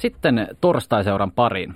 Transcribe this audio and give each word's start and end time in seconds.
Sitten 0.00 0.48
torstaiseuran 0.60 1.32
pariin. 1.32 1.74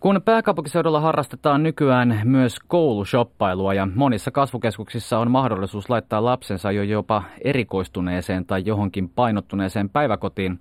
Kun 0.00 0.22
pääkaupunkiseudulla 0.24 1.00
harrastetaan 1.00 1.62
nykyään 1.62 2.20
myös 2.24 2.56
koulushoppailua 2.68 3.74
ja 3.74 3.88
monissa 3.94 4.30
kasvukeskuksissa 4.30 5.18
on 5.18 5.30
mahdollisuus 5.30 5.90
laittaa 5.90 6.24
lapsensa 6.24 6.72
jo 6.72 6.82
jopa 6.82 7.22
erikoistuneeseen 7.44 8.46
tai 8.46 8.62
johonkin 8.64 9.08
painottuneeseen 9.08 9.90
päiväkotiin, 9.90 10.60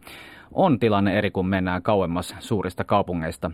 on 0.52 0.80
tilanne 0.80 1.18
eri, 1.18 1.32
kun 1.32 1.48
mennään 1.48 1.82
kauemmas 1.82 2.36
suurista 2.40 2.84
kaupungeista. 2.84 3.52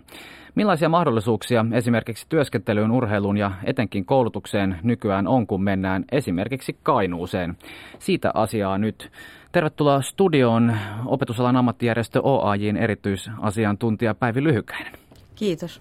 Millaisia 0.54 0.88
mahdollisuuksia 0.88 1.66
esimerkiksi 1.72 2.26
työskentelyyn, 2.28 2.90
urheiluun 2.90 3.36
ja 3.36 3.52
etenkin 3.64 4.04
koulutukseen 4.04 4.78
nykyään 4.82 5.26
on, 5.26 5.46
kun 5.46 5.62
mennään 5.62 6.04
esimerkiksi 6.12 6.76
Kainuuseen? 6.82 7.56
Siitä 7.98 8.30
asiaa 8.34 8.78
nyt. 8.78 9.10
Tervetuloa 9.54 10.02
studioon 10.02 10.76
opetusalan 11.06 11.56
ammattijärjestö 11.56 12.20
OAJin 12.22 12.76
erityisasiantuntija 12.76 14.14
Päivi 14.14 14.42
Lyhykäinen. 14.42 14.92
Kiitos. 15.34 15.80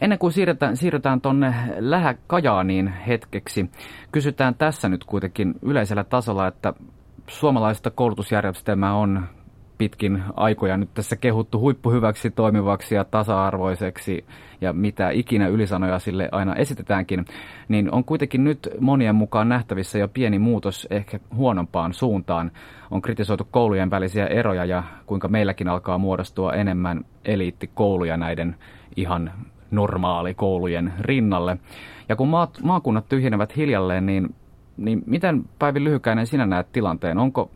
Ennen 0.00 0.18
kuin 0.18 0.32
siirrytään, 0.32 0.76
siirrytään 0.76 1.20
tuonne 1.20 1.54
Lähä 1.78 2.14
Kajaaniin 2.26 2.88
hetkeksi, 2.88 3.70
kysytään 4.12 4.54
tässä 4.54 4.88
nyt 4.88 5.04
kuitenkin 5.04 5.54
yleisellä 5.62 6.04
tasolla, 6.04 6.46
että 6.46 6.74
suomalaista 7.26 7.90
koulutusjärjestelmää 7.90 8.94
on 8.94 9.26
pitkin 9.78 10.22
aikoja 10.36 10.76
nyt 10.76 10.94
tässä 10.94 11.16
kehuttu 11.16 11.60
huippuhyväksi, 11.60 12.30
toimivaksi 12.30 12.94
ja 12.94 13.04
tasa-arvoiseksi 13.04 14.24
ja 14.60 14.72
mitä 14.72 15.10
ikinä 15.10 15.48
ylisanoja 15.48 15.98
sille 15.98 16.28
aina 16.32 16.54
esitetäänkin, 16.54 17.24
niin 17.68 17.94
on 17.94 18.04
kuitenkin 18.04 18.44
nyt 18.44 18.68
monien 18.80 19.14
mukaan 19.14 19.48
nähtävissä 19.48 19.98
jo 19.98 20.08
pieni 20.08 20.38
muutos 20.38 20.86
ehkä 20.90 21.18
huonompaan 21.34 21.94
suuntaan. 21.94 22.50
On 22.90 23.02
kritisoitu 23.02 23.48
koulujen 23.50 23.90
välisiä 23.90 24.26
eroja 24.26 24.64
ja 24.64 24.82
kuinka 25.06 25.28
meilläkin 25.28 25.68
alkaa 25.68 25.98
muodostua 25.98 26.52
enemmän 26.52 27.04
eliittikouluja 27.24 28.16
näiden 28.16 28.56
ihan 28.96 29.32
normaalikoulujen 29.70 30.92
rinnalle. 31.00 31.56
Ja 32.08 32.16
kun 32.16 32.28
maat, 32.28 32.58
maakunnat 32.62 33.08
tyhjenevät 33.08 33.56
hiljalleen, 33.56 34.06
niin, 34.06 34.34
niin 34.76 35.02
miten 35.06 35.44
Päivi 35.58 35.84
Lyhykäinen 35.84 36.26
sinä 36.26 36.46
näet 36.46 36.72
tilanteen? 36.72 37.18
Onko 37.18 37.50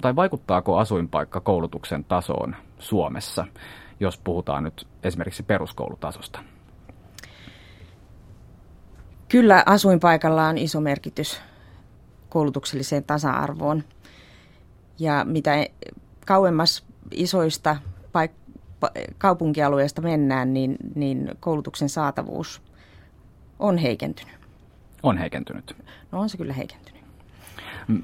tai 0.00 0.16
vaikuttaako 0.16 0.78
asuinpaikka 0.78 1.40
koulutuksen 1.40 2.04
tasoon 2.04 2.56
Suomessa, 2.78 3.46
jos 4.00 4.18
puhutaan 4.18 4.64
nyt 4.64 4.86
esimerkiksi 5.02 5.42
peruskoulutasosta? 5.42 6.38
Kyllä 9.28 9.62
asuinpaikalla 9.66 10.48
on 10.48 10.58
iso 10.58 10.80
merkitys 10.80 11.40
koulutukselliseen 12.28 13.04
tasa-arvoon. 13.04 13.84
Ja 14.98 15.24
mitä 15.24 15.66
kauemmas 16.26 16.84
isoista 17.10 17.76
paik- 18.12 18.46
kaupunkialueista 19.18 20.02
mennään, 20.02 20.54
niin, 20.54 20.76
niin 20.94 21.30
koulutuksen 21.40 21.88
saatavuus 21.88 22.62
on 23.58 23.78
heikentynyt. 23.78 24.34
On 25.02 25.18
heikentynyt? 25.18 25.76
No 26.12 26.20
on 26.20 26.28
se 26.28 26.36
kyllä 26.36 26.52
heikentynyt. 26.52 27.02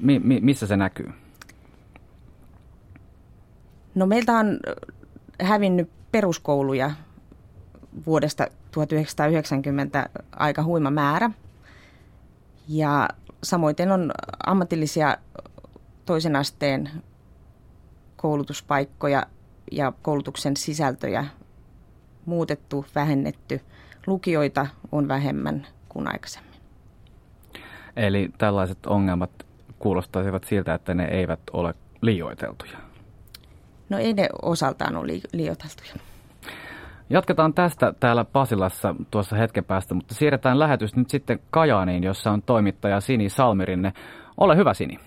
Mi- 0.01 0.19
mi- 0.19 0.41
missä 0.41 0.67
se 0.67 0.77
näkyy? 0.77 1.22
No 3.95 4.05
meiltä 4.05 4.33
on 4.33 4.59
hävinnyt 5.41 5.89
peruskouluja 6.11 6.91
vuodesta 8.05 8.47
1990 8.71 10.09
aika 10.31 10.63
huima 10.63 10.91
määrä. 10.91 11.29
Ja 12.67 13.09
samoin 13.43 13.75
on 13.93 14.11
ammatillisia 14.45 15.17
toisen 16.05 16.35
asteen 16.35 16.89
koulutuspaikkoja 18.15 19.25
ja 19.71 19.93
koulutuksen 20.01 20.57
sisältöjä 20.57 21.25
muutettu, 22.25 22.85
vähennetty. 22.95 23.61
Lukioita 24.07 24.67
on 24.91 25.07
vähemmän 25.07 25.67
kuin 25.89 26.07
aikaisemmin. 26.07 26.53
Eli 27.95 28.31
tällaiset 28.37 28.85
ongelmat 28.85 29.31
kuulostaisivat 29.79 30.43
siltä, 30.43 30.73
että 30.73 30.93
ne 30.93 31.05
eivät 31.05 31.39
ole 31.53 31.73
liioiteltuja. 32.01 32.77
No 33.93 33.99
ei 33.99 34.13
ne 34.13 34.29
osaltaan 34.41 34.95
ole 34.95 35.13
liioiteltuja. 35.33 35.93
Jatketaan 37.09 37.53
tästä 37.53 37.93
täällä 37.99 38.25
Pasilassa 38.25 38.95
tuossa 39.11 39.35
hetken 39.35 39.65
päästä, 39.65 39.93
mutta 39.93 40.15
siirretään 40.15 40.59
lähetys 40.59 40.95
nyt 40.95 41.09
sitten 41.09 41.39
Kajaaniin, 41.51 42.03
jossa 42.03 42.31
on 42.31 42.41
toimittaja 42.41 43.01
Sini 43.01 43.29
Salmirinne. 43.29 43.93
Ole 44.37 44.55
hyvä 44.57 44.73
Sini. 44.73 44.99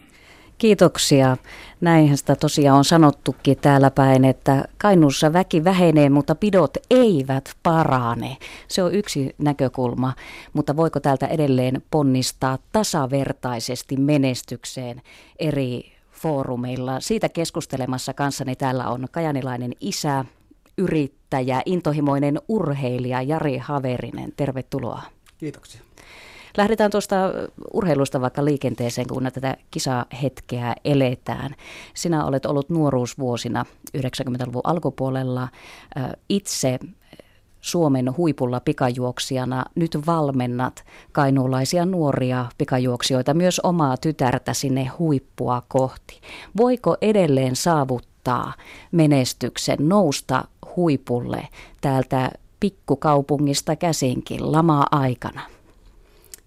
Kiitoksia. 0.58 1.36
Näinhän 1.80 2.16
sitä 2.16 2.36
tosiaan 2.36 2.78
on 2.78 2.84
sanottukin 2.84 3.56
täällä 3.60 3.90
päin, 3.90 4.24
että 4.24 4.64
Kainuussa 4.78 5.32
väki 5.32 5.64
vähenee, 5.64 6.10
mutta 6.10 6.34
pidot 6.34 6.76
eivät 6.90 7.54
parane. 7.62 8.36
Se 8.68 8.82
on 8.82 8.94
yksi 8.94 9.34
näkökulma, 9.38 10.12
mutta 10.52 10.76
voiko 10.76 11.00
täältä 11.00 11.26
edelleen 11.26 11.82
ponnistaa 11.90 12.58
tasavertaisesti 12.72 13.96
menestykseen 13.96 15.02
eri 15.38 15.95
foorumeilla. 16.16 17.00
Siitä 17.00 17.28
keskustelemassa 17.28 18.14
kanssani 18.14 18.56
täällä 18.56 18.88
on 18.88 19.06
kajanilainen 19.10 19.72
isä, 19.80 20.24
yrittäjä, 20.78 21.62
intohimoinen 21.66 22.40
urheilija 22.48 23.22
Jari 23.22 23.58
Haverinen. 23.58 24.32
Tervetuloa. 24.36 25.02
Kiitoksia. 25.38 25.80
Lähdetään 26.56 26.90
tuosta 26.90 27.16
urheilusta 27.72 28.20
vaikka 28.20 28.44
liikenteeseen, 28.44 29.06
kun 29.06 29.30
tätä 29.34 29.56
kisahetkeä 29.70 30.74
eletään. 30.84 31.54
Sinä 31.94 32.24
olet 32.24 32.46
ollut 32.46 32.70
nuoruusvuosina 32.70 33.64
90-luvun 33.98 34.62
alkupuolella 34.64 35.48
itse 36.28 36.78
Suomen 37.66 38.16
huipulla 38.16 38.60
pikajuoksijana 38.60 39.64
nyt 39.74 39.98
valmennat 40.06 40.84
kainuulaisia 41.12 41.86
nuoria 41.86 42.46
pikajuoksijoita, 42.58 43.34
myös 43.34 43.60
omaa 43.60 43.96
tytärtä 43.96 44.54
sinne 44.54 44.84
huippua 44.84 45.62
kohti. 45.68 46.20
Voiko 46.56 46.96
edelleen 47.00 47.56
saavuttaa 47.56 48.52
menestyksen, 48.92 49.78
nousta 49.80 50.44
huipulle 50.76 51.48
täältä 51.80 52.30
pikkukaupungista 52.60 53.76
käsinkin 53.76 54.52
lama-aikana? 54.52 55.40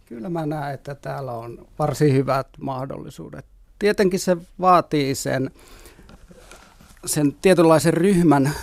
Kyllä 0.06 0.30
mä 0.30 0.46
näen, 0.46 0.74
että 0.74 0.96
täällä 0.96 1.31
on 1.31 1.68
varsin 1.80 2.13
hyvät 2.13 2.47
mahdollisuudet. 2.59 3.46
Tietenkin 3.80 4.19
se 4.19 4.38
vaatii 4.62 5.16
sen, 5.16 5.51
sen 7.06 7.34
tietynlaisen 7.41 7.94
ryhmän 7.94 8.53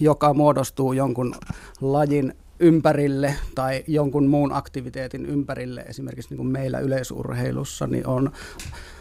joka 0.00 0.34
muodostuu 0.34 0.92
jonkun 0.92 1.34
lajin 1.80 2.34
ympärille 2.60 3.34
tai 3.54 3.84
jonkun 3.86 4.26
muun 4.26 4.52
aktiviteetin 4.52 5.26
ympärille, 5.26 5.80
esimerkiksi 5.80 6.30
niin 6.30 6.36
kuin 6.36 6.48
meillä 6.48 6.78
yleisurheilussa, 6.78 7.86
niin 7.86 8.06
on, 8.06 8.32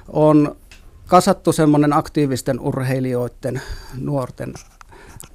on 0.08 0.56
kasattu 1.08 1.52
semmoinen 1.52 1.94
aktiivisten 1.94 2.60
urheilijoiden 2.60 3.62
nuorten, 4.02 4.54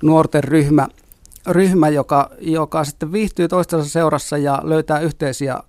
nuorten 0.03 0.45
ryhmä, 0.45 0.89
ryhmä 1.47 1.89
joka, 1.89 2.31
joka 2.41 2.85
sitten 2.85 3.13
viihtyy 3.13 3.49
toistensa 3.49 3.91
seurassa 3.91 4.39
ja 4.39 4.61
löytää 4.65 5.01
yhteisiä 5.01 5.61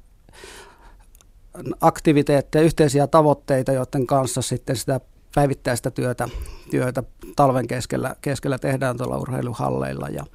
aktiviteetteja, 1.81 2.65
yhteisiä 2.65 3.07
tavoitteita, 3.07 3.71
joiden 3.71 4.07
kanssa 4.07 4.41
sitten 4.41 4.75
sitä 4.75 4.99
päivittäistä 5.35 5.91
työtä, 5.91 6.29
työtä 6.71 7.03
talven 7.35 7.67
keskellä, 7.67 8.15
keskellä 8.21 8.59
tehdään 8.59 8.97
tuolla 8.97 9.17
urheiluhalleilla. 9.17 10.07
Ja, 10.07 10.25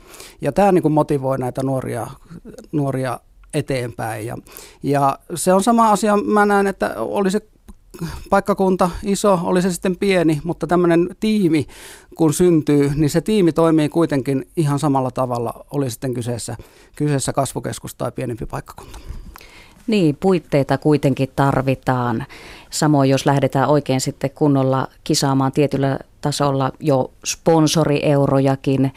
ja 0.41 0.53
tämä 0.53 0.73
niin 0.73 0.83
kuin 0.83 0.93
motivoi 0.93 1.39
näitä 1.39 1.63
nuoria, 1.63 2.07
nuoria 2.73 3.21
eteenpäin. 3.55 4.27
Ja, 4.27 4.37
ja 4.83 5.19
se 5.35 5.53
on 5.53 5.63
sama 5.63 5.91
asia, 5.91 6.17
mä 6.17 6.47
näen, 6.47 6.67
että 6.67 6.95
oli 6.97 7.31
se 7.31 7.41
paikkakunta 8.31 8.91
iso, 9.03 9.41
oli 9.43 9.63
se 9.63 9.73
sitten 9.73 9.97
pieni, 9.97 10.41
mutta 10.45 10.67
tämmöinen 10.67 11.09
tiimi 11.21 11.67
kun 12.17 12.33
syntyy, 12.35 12.93
niin 12.95 13.11
se 13.11 13.21
tiimi 13.21 13.53
toimii 13.53 13.89
kuitenkin 13.89 14.49
ihan 14.57 14.79
samalla 14.79 15.11
tavalla, 15.11 15.67
oli 15.71 15.91
sitten 15.91 16.15
kyseessä, 16.15 16.57
kyseessä 16.97 17.33
kasvukeskus 17.33 17.95
tai 17.95 18.13
pienempi 18.13 18.47
paikkakunta. 18.47 18.99
Niin, 19.87 20.17
puitteita 20.21 20.79
kuitenkin 20.79 21.29
tarvitaan. 21.37 22.27
Samoin 22.71 23.11
jos 23.11 23.27
lähdetään 23.27 23.69
oikein 23.69 24.01
sitten 24.01 24.31
kunnolla 24.31 24.89
kisaamaan 25.05 25.53
tietyllä 25.53 25.99
tasolla 26.21 26.73
jo 26.81 27.11
sponsorieurojakin 27.27 28.93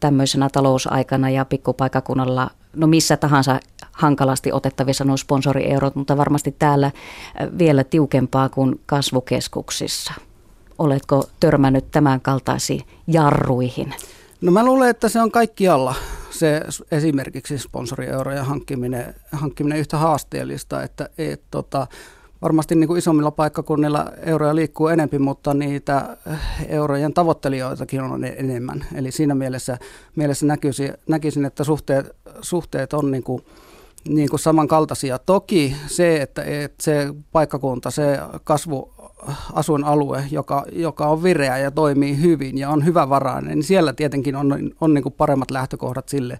tämmöisenä 0.00 0.48
talousaikana 0.52 1.30
ja 1.30 1.44
pikkupaikakunnalla, 1.44 2.50
no 2.76 2.86
missä 2.86 3.16
tahansa 3.16 3.60
hankalasti 3.92 4.52
otettavissa 4.52 5.04
nuo 5.04 5.16
sponsorieurot, 5.16 5.94
mutta 5.94 6.16
varmasti 6.16 6.54
täällä 6.58 6.90
vielä 7.58 7.84
tiukempaa 7.84 8.48
kuin 8.48 8.80
kasvukeskuksissa. 8.86 10.12
Oletko 10.78 11.24
törmännyt 11.40 11.90
tämän 11.90 12.20
kaltaisiin 12.20 12.82
jarruihin? 13.06 13.94
No 14.40 14.52
mä 14.52 14.64
luulen, 14.64 14.90
että 14.90 15.08
se 15.08 15.20
on 15.20 15.30
kaikkialla 15.30 15.94
se 16.30 16.62
esimerkiksi 16.90 17.58
sponsorieurojen 17.58 18.44
hankkiminen, 18.44 19.14
hankkiminen 19.32 19.78
yhtä 19.78 19.96
haasteellista, 19.96 20.82
että 20.82 21.08
et, 21.18 21.42
tota, 21.50 21.86
varmasti 22.42 22.74
niin 22.74 22.88
kuin 22.88 22.98
isommilla 22.98 23.30
paikkakunnilla 23.30 24.12
euroja 24.26 24.54
liikkuu 24.54 24.88
enempi, 24.88 25.18
mutta 25.18 25.54
niitä 25.54 26.16
eurojen 26.68 27.14
tavoittelijoitakin 27.14 28.00
on 28.00 28.24
enemmän. 28.24 28.84
Eli 28.94 29.10
siinä 29.10 29.34
mielessä, 29.34 29.78
mielessä 30.16 30.46
näkisin, 30.46 30.94
näkisin, 31.08 31.44
että 31.44 31.64
suhteet, 31.64 32.16
suhteet 32.40 32.92
on 32.92 33.10
niin 33.10 33.22
kuin, 33.22 33.44
niin 34.08 34.28
kuin 34.28 34.40
samankaltaisia. 34.40 35.18
Toki 35.18 35.76
se, 35.86 36.22
että, 36.22 36.42
että 36.42 36.84
se 36.84 37.14
paikkakunta, 37.32 37.90
se 37.90 38.18
kasvu 38.44 38.92
asuinalue, 39.52 40.24
joka, 40.30 40.64
joka 40.72 41.06
on 41.06 41.22
vireä 41.22 41.58
ja 41.58 41.70
toimii 41.70 42.20
hyvin 42.20 42.58
ja 42.58 42.70
on 42.70 42.84
hyvävarainen, 42.84 43.54
niin 43.54 43.62
siellä 43.62 43.92
tietenkin 43.92 44.36
on, 44.36 44.72
on 44.80 44.94
niin 44.94 45.02
kuin 45.02 45.14
paremmat 45.18 45.50
lähtökohdat 45.50 46.08
sille, 46.08 46.38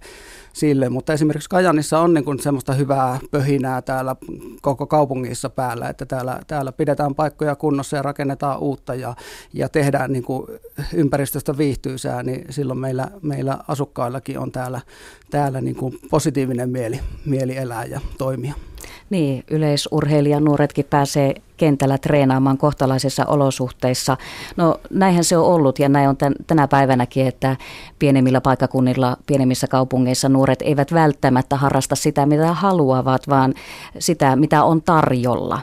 sille. 0.52 0.88
Mutta 0.88 1.12
esimerkiksi 1.12 1.48
Kajanissa 1.48 2.00
on 2.00 2.14
niin 2.14 2.25
kuin 2.25 2.38
semmoista 2.38 2.72
hyvää 2.72 3.19
pöhinää 3.30 3.82
täällä 3.82 4.16
koko 4.62 4.86
kaupungissa 4.86 5.50
päällä, 5.50 5.88
että 5.88 6.06
täällä, 6.06 6.40
täällä 6.46 6.72
pidetään 6.72 7.14
paikkoja 7.14 7.56
kunnossa 7.56 7.96
ja 7.96 8.02
rakennetaan 8.02 8.58
uutta 8.58 8.94
ja, 8.94 9.14
ja 9.52 9.69
tehdään 9.69 10.12
niin 10.12 10.24
kuin 10.24 10.46
ympäristöstä 10.94 11.58
viihtyisää, 11.58 12.22
niin 12.22 12.44
silloin 12.50 12.78
meillä, 12.78 13.08
meillä 13.22 13.58
asukkaillakin 13.69 14.38
on 14.38 14.52
täällä, 14.52 14.81
täällä 15.31 15.60
niin 15.60 15.76
kuin 15.76 15.98
positiivinen 16.10 16.70
mieli, 16.70 17.00
mieli 17.24 17.56
elää 17.56 17.84
ja 17.84 18.00
toimia. 18.19 18.54
Niin, 19.10 19.44
yleisurheilijan 19.50 20.44
nuoretkin 20.44 20.84
pääsee 20.90 21.34
kentällä 21.56 21.99
treenaamaan 21.99 22.58
kohtalaisissa 22.58 23.25
olosuhteissa. 23.26 24.16
No 24.56 24.81
näinhän 24.90 25.25
se 25.25 25.37
on 25.37 25.44
ollut 25.44 25.78
ja 25.78 25.88
näin 25.88 26.08
on 26.08 26.16
tän, 26.16 26.34
tänä 26.46 26.69
päivänäkin, 26.69 27.26
että 27.26 27.56
pienemmillä 27.99 28.40
paikakunnilla, 28.40 29.16
pienemmissä 29.26 29.66
kaupungeissa 29.66 30.28
nuoret 30.28 30.62
eivät 30.62 30.93
välttämättä 30.93 31.56
harrasta 31.56 31.96
sitä, 31.96 32.26
mitä 32.26 32.52
haluavat, 32.52 33.28
vaan 33.28 33.55
sitä, 33.99 34.37
mitä 34.37 34.64
on 34.64 34.82
tarjolla. 34.82 35.60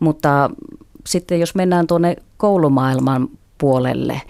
Mutta 0.00 0.50
sitten 1.06 1.40
jos 1.40 1.54
mennään 1.54 1.86
tuonne 1.86 2.16
koulumaailman 2.36 3.28
puolelle, 3.58 4.22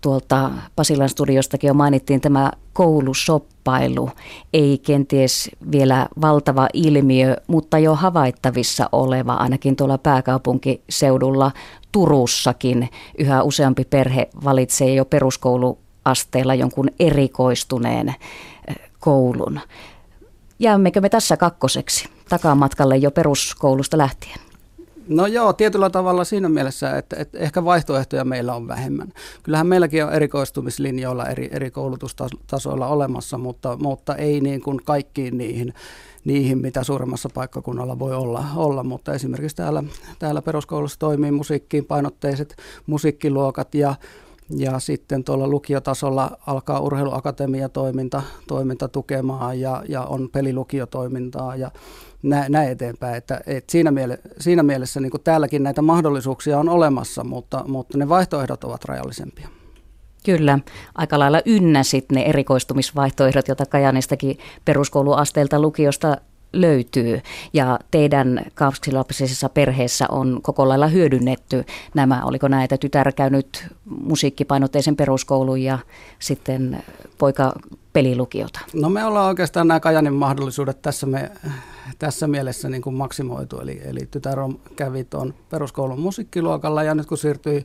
tuolta 0.00 0.50
Pasilan 0.76 1.08
studiostakin 1.08 1.68
jo 1.68 1.74
mainittiin 1.74 2.20
tämä 2.20 2.50
koulusoppailu. 2.72 4.10
Ei 4.52 4.78
kenties 4.78 5.50
vielä 5.72 6.08
valtava 6.20 6.68
ilmiö, 6.74 7.36
mutta 7.46 7.78
jo 7.78 7.94
havaittavissa 7.94 8.88
oleva, 8.92 9.34
ainakin 9.34 9.76
tuolla 9.76 9.98
pääkaupunkiseudulla 9.98 11.52
Turussakin. 11.92 12.88
Yhä 13.18 13.42
useampi 13.42 13.84
perhe 13.84 14.28
valitsee 14.44 14.94
jo 14.94 15.04
peruskouluasteella 15.04 16.54
jonkun 16.54 16.88
erikoistuneen 17.00 18.14
koulun. 19.00 19.60
Jäämmekö 20.58 21.00
me 21.00 21.08
tässä 21.08 21.36
kakkoseksi 21.36 22.08
takamatkalle 22.28 22.96
jo 22.96 23.10
peruskoulusta 23.10 23.98
lähtien? 23.98 24.49
No 25.10 25.26
joo, 25.26 25.52
tietyllä 25.52 25.90
tavalla 25.90 26.24
siinä 26.24 26.48
mielessä, 26.48 26.98
että, 26.98 27.16
että 27.16 27.38
ehkä 27.38 27.64
vaihtoehtoja 27.64 28.24
meillä 28.24 28.54
on 28.54 28.68
vähemmän. 28.68 29.08
Kyllähän 29.42 29.66
meilläkin 29.66 30.04
on 30.04 30.12
erikoistumislinjoilla 30.12 31.26
eri, 31.26 31.48
eri 31.52 31.70
koulutustasoilla 31.70 32.86
olemassa, 32.86 33.38
mutta, 33.38 33.76
mutta 33.76 34.16
ei 34.16 34.40
niin 34.40 34.60
kuin 34.60 34.80
kaikkiin 34.84 35.38
niihin, 35.38 35.74
niihin, 36.24 36.58
mitä 36.58 36.84
suuremmassa 36.84 37.28
paikkakunnalla 37.34 37.98
voi 37.98 38.14
olla. 38.14 38.44
olla. 38.56 38.84
Mutta 38.84 39.14
esimerkiksi 39.14 39.56
täällä, 39.56 39.82
täällä 40.18 40.42
peruskoulussa 40.42 40.98
toimii 40.98 41.30
musiikkiin 41.30 41.84
painotteiset 41.84 42.56
musiikkiluokat 42.86 43.74
ja 43.74 43.94
ja 44.56 44.78
sitten 44.78 45.24
tuolla 45.24 45.46
lukiotasolla 45.48 46.38
alkaa 46.46 46.80
urheiluakatemia 46.80 47.68
toiminta, 47.68 48.22
toiminta 48.48 48.88
tukemaan 48.88 49.60
ja, 49.60 49.82
ja 49.88 50.02
on 50.02 50.28
pelilukiotoimintaa 50.32 51.56
ja 51.56 51.70
näin, 52.22 52.52
näin 52.52 52.70
eteenpäin. 52.70 53.14
Että, 53.14 53.40
et 53.46 53.70
siinä, 53.70 53.90
miele, 53.90 54.18
siinä 54.38 54.62
mielessä 54.62 55.00
niin 55.00 55.12
täälläkin 55.24 55.62
näitä 55.62 55.82
mahdollisuuksia 55.82 56.58
on 56.58 56.68
olemassa, 56.68 57.24
mutta, 57.24 57.64
mutta 57.68 57.98
ne 57.98 58.08
vaihtoehdot 58.08 58.64
ovat 58.64 58.84
rajallisempia. 58.84 59.48
Kyllä, 60.24 60.58
aika 60.94 61.18
lailla 61.18 61.40
ynnäsit 61.46 62.12
ne 62.12 62.22
erikoistumisvaihtoehdot, 62.22 63.48
joita 63.48 63.66
Kajanistakin 63.66 64.38
peruskouluasteelta 64.64 65.60
lukiosta 65.60 66.16
löytyy. 66.52 67.20
Ja 67.52 67.78
teidän 67.90 68.44
kaksilapsisessa 68.54 69.48
perheessä 69.48 70.06
on 70.08 70.40
koko 70.42 70.68
lailla 70.68 70.86
hyödynnetty 70.86 71.64
nämä, 71.94 72.24
oliko 72.24 72.48
näitä 72.48 72.78
tytär 72.78 73.12
käynyt 73.12 73.66
musiikkipainotteisen 73.84 74.96
peruskoulun 74.96 75.62
ja 75.62 75.78
sitten 76.18 76.82
poika 77.18 77.52
pelilukiota? 77.92 78.60
No 78.74 78.88
me 78.88 79.04
ollaan 79.04 79.28
oikeastaan 79.28 79.68
nämä 79.68 79.80
Kajanin 79.80 80.14
mahdollisuudet 80.14 80.82
tässä, 80.82 81.06
me, 81.06 81.30
tässä 81.98 82.26
mielessä 82.26 82.68
niin 82.68 82.82
kuin 82.82 82.96
maksimoitu, 82.96 83.60
eli, 83.60 83.80
eli 83.84 84.08
tytär 84.10 84.40
on, 84.40 84.60
kävi 84.76 85.04
tuon 85.04 85.34
peruskoulun 85.50 86.00
musiikkiluokalla 86.00 86.82
ja 86.82 86.94
nyt 86.94 87.06
kun 87.06 87.18
siirtyi 87.18 87.64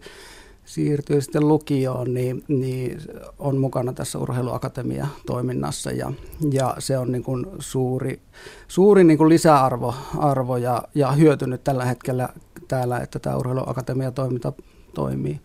siirtyy 0.65 1.21
sitten 1.21 1.47
lukioon, 1.47 2.13
niin, 2.13 2.43
niin 2.47 3.01
on 3.39 3.57
mukana 3.57 3.93
tässä 3.93 4.19
urheiluakatemia 4.19 5.07
toiminnassa 5.25 5.91
ja, 5.91 6.11
ja 6.51 6.75
se 6.79 6.97
on 6.97 7.11
niin 7.11 7.23
kuin 7.23 7.45
suuri, 7.59 8.19
suuri 8.67 9.03
niin 9.03 9.17
kuin 9.17 9.29
lisäarvo 9.29 9.95
arvo 10.17 10.57
ja, 10.57 10.83
ja 10.95 11.11
hyötynyt 11.11 11.63
tällä 11.63 11.85
hetkellä 11.85 12.29
täällä, 12.67 12.99
että 12.99 13.19
tämä 13.19 13.35
urheiluakatemia 13.35 14.11
toiminta 14.11 14.53
toimii. 14.93 15.39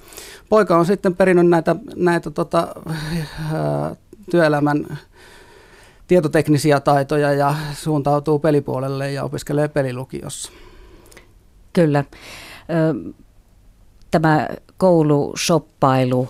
Poika 0.48 0.78
on 0.78 0.86
sitten 0.86 1.16
perinnyt 1.16 1.48
näitä, 1.48 1.76
näitä 1.96 2.30
tota, 2.30 2.68
ää, 3.52 3.96
työelämän 4.30 4.98
tietoteknisiä 6.06 6.80
taitoja 6.80 7.32
ja 7.32 7.54
suuntautuu 7.72 8.38
pelipuolelle 8.38 9.12
ja 9.12 9.24
opiskelee 9.24 9.68
pelilukiossa. 9.68 10.52
Kyllä. 11.72 12.04
Tämä 14.10 14.48
koulusoppailu, 14.80 16.28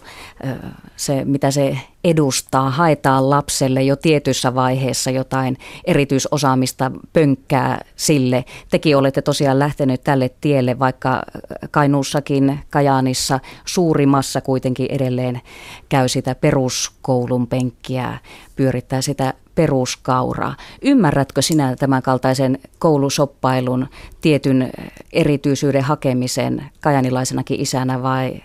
se 0.97 1.25
mitä 1.25 1.51
se 1.51 1.79
edustaa, 2.05 2.71
haetaan 2.71 3.31
lapselle 3.31 3.83
jo 3.83 3.97
tietyssä 3.97 4.55
vaiheessa 4.55 5.11
jotain 5.11 5.57
erityisosaamista, 5.85 6.91
pönkkää 7.13 7.85
sille. 7.97 8.45
Tekin 8.71 8.97
olette 8.97 9.23
tosiaan 9.23 9.59
lähtenyt 9.59 10.05
tälle 10.05 10.31
tielle, 10.41 10.79
vaikka 10.79 11.23
Kainuussakin, 11.71 12.61
Kajaanissa 12.71 13.41
suurimassa 13.65 14.41
kuitenkin 14.41 14.87
edelleen 14.91 15.41
käy 15.89 16.09
sitä 16.09 16.35
peruskoulun 16.35 17.47
penkkiä, 17.47 18.19
pyörittää 18.57 19.03
sitä 19.03 19.35
peruskauraa. 19.55 20.57
Ymmärrätkö 20.83 21.43
sinä 21.43 21.77
tämän 21.77 22.03
kaltaisen 22.03 22.59
koulusoppailun 22.79 23.89
tietyn 24.21 24.71
erityisyyden 25.13 25.83
hakemisen 25.83 26.65
kajanilaisenakin 26.81 27.61
isänä 27.61 28.03
vai 28.03 28.43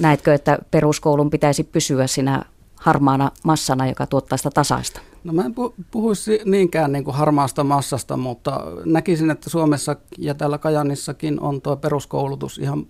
näetkö, 0.00 0.34
että 0.34 0.58
peruskoulun 0.70 1.30
pitäisi 1.30 1.64
pysyä 1.64 2.06
siinä 2.06 2.44
harmaana 2.88 3.30
massana, 3.44 3.86
joka 3.86 4.06
tuottaa 4.06 4.36
sitä 4.36 4.50
tasaista? 4.50 5.00
No 5.24 5.32
mä 5.32 5.44
en 5.44 5.54
puhuisi 5.90 6.40
niinkään 6.44 6.92
niin 6.92 7.04
kuin 7.04 7.16
harmaasta 7.16 7.64
massasta, 7.64 8.16
mutta 8.16 8.60
näkisin, 8.84 9.30
että 9.30 9.50
Suomessa 9.50 9.96
ja 10.18 10.34
täällä 10.34 10.58
Kajanissakin 10.58 11.40
on 11.40 11.62
tuo 11.62 11.76
peruskoulutus 11.76 12.58
ihan, 12.58 12.86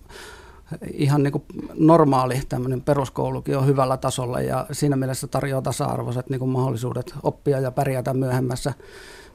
ihan 0.93 1.23
niin 1.23 1.33
kuin 1.33 1.45
normaali 1.75 2.43
tämmöinen 2.49 2.83
peruskoulukin 2.83 3.59
on 3.59 3.67
hyvällä 3.67 3.97
tasolla 3.97 4.41
ja 4.41 4.67
siinä 4.73 4.97
mielessä 4.97 5.27
tarjoaa 5.27 5.63
tasa-arvoiset 5.63 6.31
niin 6.31 6.39
kuin 6.39 6.51
mahdollisuudet 6.51 7.15
oppia 7.23 7.61
ja 7.61 7.71
pärjätä 7.71 8.15
myöhemmässä, 8.15 8.73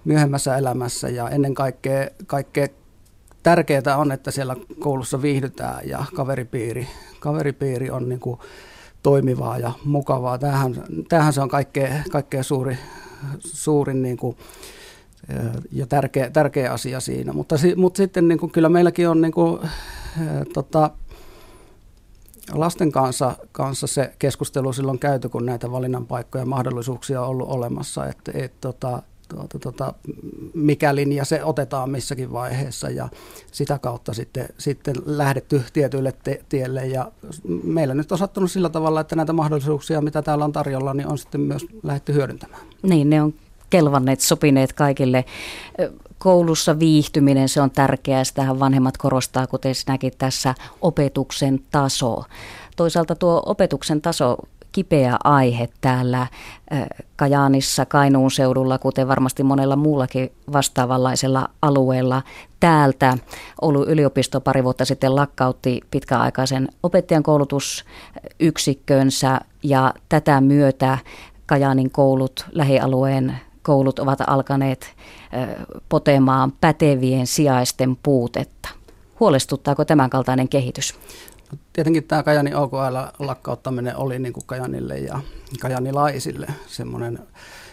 myöhemmässä 0.05 0.57
elämässä 0.57 1.09
ja 1.09 1.29
ennen 1.29 1.53
kaikkea, 1.53 2.07
kaikkea 2.27 2.67
tärkeää 3.43 3.97
on, 3.97 4.11
että 4.11 4.31
siellä 4.31 4.55
koulussa 4.79 5.21
viihdytään 5.21 5.89
ja 5.89 6.05
kaveripiiri, 6.15 6.87
kaveripiiri 7.19 7.91
on 7.91 8.09
niin 8.09 8.19
kuin 8.19 8.39
toimivaa 9.03 9.57
ja 9.57 9.71
mukavaa. 9.85 10.37
Tämähän, 10.37 10.83
tämähän 11.09 11.33
se 11.33 11.41
on 11.41 11.49
kaikkein, 11.49 12.03
kaikkein 12.11 12.43
suuri, 12.43 12.77
suurin 13.39 14.01
niin 14.01 14.17
kuin, 14.17 14.37
ja 15.71 15.87
tärkeä, 15.87 16.29
tärkeä 16.29 16.71
asia 16.73 16.99
siinä. 16.99 17.33
Mutta, 17.33 17.55
mutta 17.75 17.97
sitten 17.97 18.27
niin 18.27 18.39
kuin, 18.39 18.51
kyllä 18.51 18.69
meilläkin 18.69 19.09
on 19.09 19.21
niin 19.21 19.31
kuin, 19.31 19.59
tota, 20.53 20.91
lasten 22.51 22.91
kanssa, 22.91 23.35
kanssa 23.51 23.87
se 23.87 24.13
keskustelu 24.19 24.73
silloin 24.73 24.99
käyty, 24.99 25.29
kun 25.29 25.45
näitä 25.45 25.71
valinnan 25.71 26.05
paikkoja 26.05 26.41
ja 26.41 26.45
mahdollisuuksia 26.45 27.21
on 27.21 27.27
ollut 27.27 27.49
olemassa. 27.49 28.07
Et, 28.07 28.17
et, 28.33 28.61
tota, 28.61 29.01
tuota, 29.35 29.59
tuota, 29.59 29.93
mikä 30.53 30.95
linja 30.95 31.25
se 31.25 31.43
otetaan 31.43 31.89
missäkin 31.89 32.31
vaiheessa 32.31 32.89
ja 32.89 33.09
sitä 33.51 33.79
kautta 33.79 34.13
sitten, 34.13 34.49
sitten 34.57 34.95
lähdetty 35.05 35.63
tietyille 35.73 36.13
te- 36.23 36.43
tielle 36.49 36.87
ja 36.87 37.11
meillä 37.63 37.93
nyt 37.93 38.11
on 38.11 38.17
sattunut 38.17 38.51
sillä 38.51 38.69
tavalla, 38.69 39.01
että 39.01 39.15
näitä 39.15 39.33
mahdollisuuksia, 39.33 40.01
mitä 40.01 40.21
täällä 40.21 40.45
on 40.45 40.51
tarjolla, 40.51 40.93
niin 40.93 41.07
on 41.07 41.17
sitten 41.17 41.41
myös 41.41 41.65
lähdetty 41.83 42.13
hyödyntämään. 42.13 42.61
Niin, 42.83 43.09
ne 43.09 43.21
on 43.21 43.33
kelvanneet, 43.69 44.19
sopineet 44.19 44.73
kaikille. 44.73 45.25
Koulussa 46.17 46.79
viihtyminen, 46.79 47.49
se 47.49 47.61
on 47.61 47.71
tärkeää, 47.71 48.23
sitähän 48.23 48.59
vanhemmat 48.59 48.97
korostaa, 48.97 49.47
kuten 49.47 49.75
sinäkin 49.75 50.13
tässä, 50.17 50.55
opetuksen 50.81 51.59
taso. 51.71 52.23
Toisaalta 52.75 53.15
tuo 53.15 53.43
opetuksen 53.45 54.01
taso 54.01 54.37
kipeä 54.73 55.17
aihe 55.23 55.69
täällä 55.81 56.27
Kajaanissa, 57.15 57.85
Kainuun 57.85 58.31
seudulla, 58.31 58.77
kuten 58.77 59.07
varmasti 59.07 59.43
monella 59.43 59.75
muullakin 59.75 60.31
vastaavanlaisella 60.53 61.47
alueella. 61.61 62.21
Täältä 62.59 63.17
Oulun 63.61 63.87
yliopisto 63.87 64.41
pari 64.41 64.63
vuotta 64.63 64.85
sitten 64.85 65.15
lakkautti 65.15 65.81
pitkäaikaisen 65.91 66.69
opettajan 66.83 67.23
koulutusyksikkönsä 67.23 69.41
ja 69.63 69.93
tätä 70.09 70.41
myötä 70.41 70.97
Kajaanin 71.45 71.91
koulut, 71.91 72.45
lähialueen 72.51 73.37
koulut 73.61 73.99
ovat 73.99 74.19
alkaneet 74.27 74.93
potemaan 75.89 76.53
pätevien 76.61 77.27
sijaisten 77.27 77.97
puutetta. 78.03 78.69
Huolestuttaako 79.19 79.85
tämän 79.85 80.09
kaltainen 80.09 80.49
kehitys? 80.49 80.95
Tietenkin 81.73 82.03
tämä 82.03 82.23
Kajani 82.23 82.55
OKL 82.55 82.97
lakkauttaminen 83.19 83.97
oli 83.97 84.19
niin 84.19 84.33
kuin 84.33 84.45
Kajanille 84.45 84.97
ja 84.97 85.19
kajanilaisille 85.59 86.47
semmoinen 86.67 87.19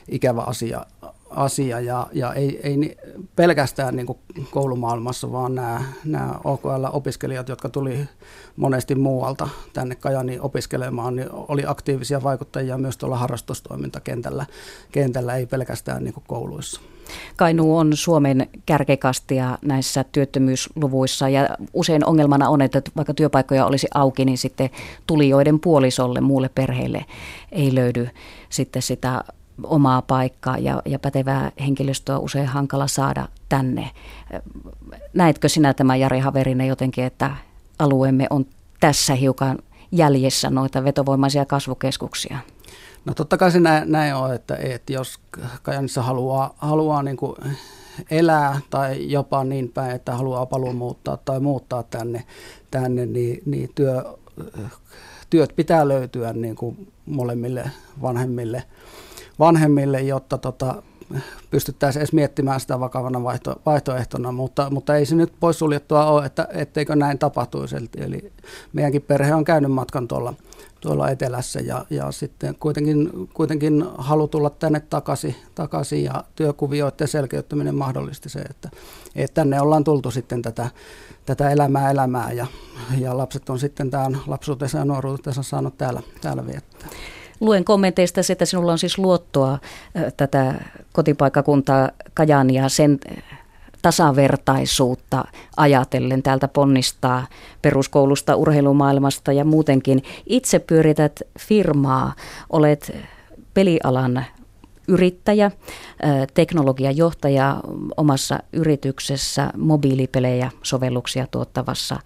ikävä 0.08 0.40
asia, 0.40 0.87
asia 1.30 1.80
ja, 1.80 2.06
ja 2.12 2.34
ei, 2.34 2.60
ei 2.62 2.96
pelkästään 3.37 3.96
niin 3.96 4.06
kuin 4.06 4.18
koulumaailmassa, 4.50 5.32
vaan 5.32 5.54
nämä, 5.54 5.82
nämä 6.04 6.34
OKL-opiskelijat, 6.44 7.49
jotka 7.49 7.68
tuli 7.68 8.08
monesti 8.56 8.94
muualta 8.94 9.49
tänne 9.72 9.94
Kajani 9.94 10.38
opiskelemaan, 10.40 11.16
niin 11.16 11.28
oli 11.32 11.62
aktiivisia 11.66 12.22
vaikuttajia 12.22 12.78
myös 12.78 12.96
tuolla 12.96 13.16
harrastustoimintakentällä, 13.16 14.46
kentällä, 14.92 15.37
ei 15.37 15.46
pelkästään 15.46 16.04
niin 16.04 16.14
kuin 16.14 16.25
kouluissa. 16.28 16.80
Kainuu 17.37 17.76
on 17.76 17.97
Suomen 17.97 18.49
kärkekastia 18.67 19.59
näissä 19.62 20.05
työttömyysluvuissa 20.05 21.29
ja 21.29 21.49
usein 21.73 22.05
ongelmana 22.05 22.49
on, 22.49 22.62
että 22.62 22.83
vaikka 22.97 23.14
työpaikkoja 23.14 23.67
olisi 23.67 23.88
auki, 23.95 24.25
niin 24.25 24.38
sitten 24.38 24.71
tulijoiden 25.07 25.61
puolisolle, 25.61 26.21
muulle 26.21 26.49
perheelle 26.49 27.05
ei 27.52 27.75
löydy 27.75 28.09
sitten 28.49 28.83
sitä 28.83 29.25
omaa 29.64 30.02
paikkaa 30.02 30.59
ja, 30.59 30.83
ja 30.85 30.99
pätevää 30.99 31.52
henkilöstöä 31.61 32.19
usein 32.19 32.47
hankala 32.47 32.87
saada 32.87 33.29
tänne. 33.49 33.90
Näetkö 35.14 35.49
sinä 35.49 35.75
tämä 35.75 35.97
Jari 35.97 36.19
Haverinen 36.19 36.67
jotenkin, 36.67 37.05
että 37.05 37.31
alueemme 37.79 38.26
on 38.31 38.47
tässä 38.81 39.14
hiukan 39.14 39.59
jäljessä 39.93 40.50
noita 40.50 40.85
vetovoimaisia 40.85 41.47
kasvukeskuksia? 41.47 42.38
No 43.04 43.14
totta 43.14 43.37
kai 43.37 43.50
se 43.50 43.61
näin, 43.61 43.92
näin 43.92 44.14
on, 44.14 44.35
että, 44.35 44.57
että 44.57 44.92
jos 44.92 45.21
Kajanissa 45.62 46.02
haluaa, 46.02 46.54
haluaa 46.59 47.02
niin 47.02 47.16
kuin 47.16 47.37
elää 48.11 48.61
tai 48.71 49.11
jopa 49.11 49.45
niin 49.45 49.69
päin, 49.69 49.90
että 49.90 50.14
haluaa 50.14 50.47
paluun 50.47 50.76
muuttaa 50.76 51.16
tai 51.16 51.40
muuttaa 51.40 51.83
tänne, 51.83 52.25
tänne 52.71 53.07
niin, 53.07 53.42
niin 53.47 53.71
työ, 53.75 54.04
työt 55.30 55.52
pitää 55.57 55.88
löytyä 55.88 56.33
niin 56.33 56.57
kuin 56.57 56.92
molemmille 57.07 57.71
vanhemmille, 58.02 58.62
vanhemmille 59.38 60.00
jotta 60.00 60.38
tota, 60.38 60.83
pystyttäisiin 61.50 62.00
edes 62.00 62.12
miettimään 62.12 62.61
sitä 62.61 62.80
vakavana 62.80 63.23
vaihto, 63.23 63.61
vaihtoehtona, 63.66 64.33
mutta, 64.33 64.71
mutta 64.71 64.97
ei 64.97 65.07
se 65.07 65.14
nyt 65.14 65.33
poissuljettua 65.40 66.07
ole, 66.07 66.26
että 66.26 66.49
etteikö 66.52 66.97
näin 66.97 67.19
tapahtuisi. 67.19 67.76
Eli 67.97 68.33
meidänkin 68.73 69.02
perhe 69.02 69.35
on 69.35 69.45
käynyt 69.45 69.73
matkan 69.73 70.09
tuolla, 70.09 70.35
tuolla 70.80 71.10
etelässä 71.10 71.60
ja, 71.60 71.87
ja 71.90 72.12
sitten 72.12 72.54
kuitenkin, 72.60 73.10
kuitenkin 73.34 73.84
halu 73.99 74.28
tulla 74.28 74.50
tänne 74.50 74.80
takaisin, 74.80 75.37
takaisin 75.54 76.04
ja 76.04 76.25
työkuvioiden 76.37 77.08
selkeyttäminen 77.08 77.75
mahdollisti 77.75 78.28
se, 78.28 78.38
että, 78.38 78.70
että 79.16 79.34
tänne 79.34 79.60
ollaan 79.60 79.84
tultu 79.84 80.10
sitten 80.10 80.42
tätä, 80.42 80.70
tätä 81.26 81.50
elämää 81.50 81.90
elämää 81.90 82.32
ja, 82.32 82.46
ja 82.99 83.18
lapset 83.18 83.50
on 83.50 83.58
sitten 83.58 83.90
tämän 83.90 84.18
lapsuutensa 84.26 84.78
ja 84.78 84.84
nuoruutensa 84.84 85.42
saanut 85.42 85.78
täällä, 85.78 86.02
täällä 86.20 86.46
viettää. 86.46 86.88
Luen 87.40 87.64
kommenteista, 87.64 88.20
että 88.28 88.44
sinulla 88.44 88.72
on 88.72 88.78
siis 88.78 88.99
luottoa 88.99 89.58
tätä 90.16 90.54
kotipaikkakuntaa 90.92 91.90
Kajania 92.14 92.68
sen 92.68 92.99
tasavertaisuutta 93.82 95.25
ajatellen 95.56 96.22
täältä 96.22 96.49
ponnistaa 96.49 97.26
peruskoulusta, 97.62 98.37
urheilumaailmasta 98.37 99.32
ja 99.32 99.44
muutenkin. 99.44 100.02
Itse 100.26 100.58
pyörität 100.58 101.22
firmaa, 101.38 102.12
olet 102.50 102.96
pelialan 103.54 104.25
yrittäjä, 104.88 105.50
teknologiajohtaja 106.34 107.60
omassa 107.96 108.38
yrityksessä, 108.52 109.50
mobiilipelejä, 109.56 110.50
sovelluksia 110.62 111.26
tuottavassa 111.30 111.96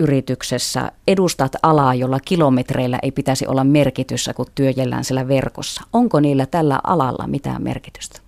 yrityksessä 0.00 0.92
edustat 1.08 1.52
alaa, 1.62 1.94
jolla 1.94 2.20
kilometreillä 2.20 2.98
ei 3.02 3.10
pitäisi 3.10 3.46
olla 3.46 3.64
merkitystä, 3.64 4.34
kun 4.34 4.46
työjellään 4.54 5.04
siellä 5.04 5.28
verkossa. 5.28 5.82
Onko 5.92 6.20
niillä 6.20 6.46
tällä 6.46 6.80
alalla 6.84 7.26
mitään 7.26 7.62
merkitystä? 7.62 8.20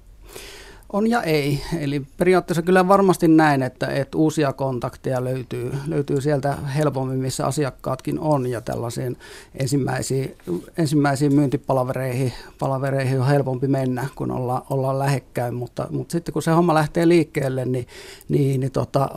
On 0.92 1.11
ja 1.11 1.22
ei. 1.22 1.61
Eli 1.78 2.02
periaatteessa 2.16 2.62
kyllä 2.62 2.88
varmasti 2.88 3.28
näin, 3.28 3.62
että, 3.62 3.87
että 3.87 4.18
uusia 4.18 4.52
kontakteja 4.52 5.25
löytyy, 5.25 5.72
löytyy 5.87 6.20
sieltä 6.20 6.52
helpommin, 6.76 7.18
missä 7.18 7.46
asiakkaatkin 7.46 8.18
on. 8.20 8.46
Ja 8.46 8.61
tällaisiin 8.61 9.16
ensimmäisiin, 9.54 10.37
ensimmäisiin 10.78 11.34
myyntipalavereihin 11.34 12.32
palavereihin 12.58 13.20
on 13.20 13.26
helpompi 13.26 13.68
mennä, 13.68 14.06
kun 14.14 14.30
olla, 14.30 14.66
ollaan 14.70 14.99
lähekkäin. 14.99 15.54
Mutta, 15.54 15.87
mutta 15.90 16.12
sitten 16.12 16.32
kun 16.32 16.42
se 16.42 16.50
homma 16.50 16.75
lähtee 16.75 17.08
liikkeelle, 17.08 17.64
niin, 17.64 17.87
niin, 18.28 18.61
niin 18.61 18.72
tota, 18.72 19.08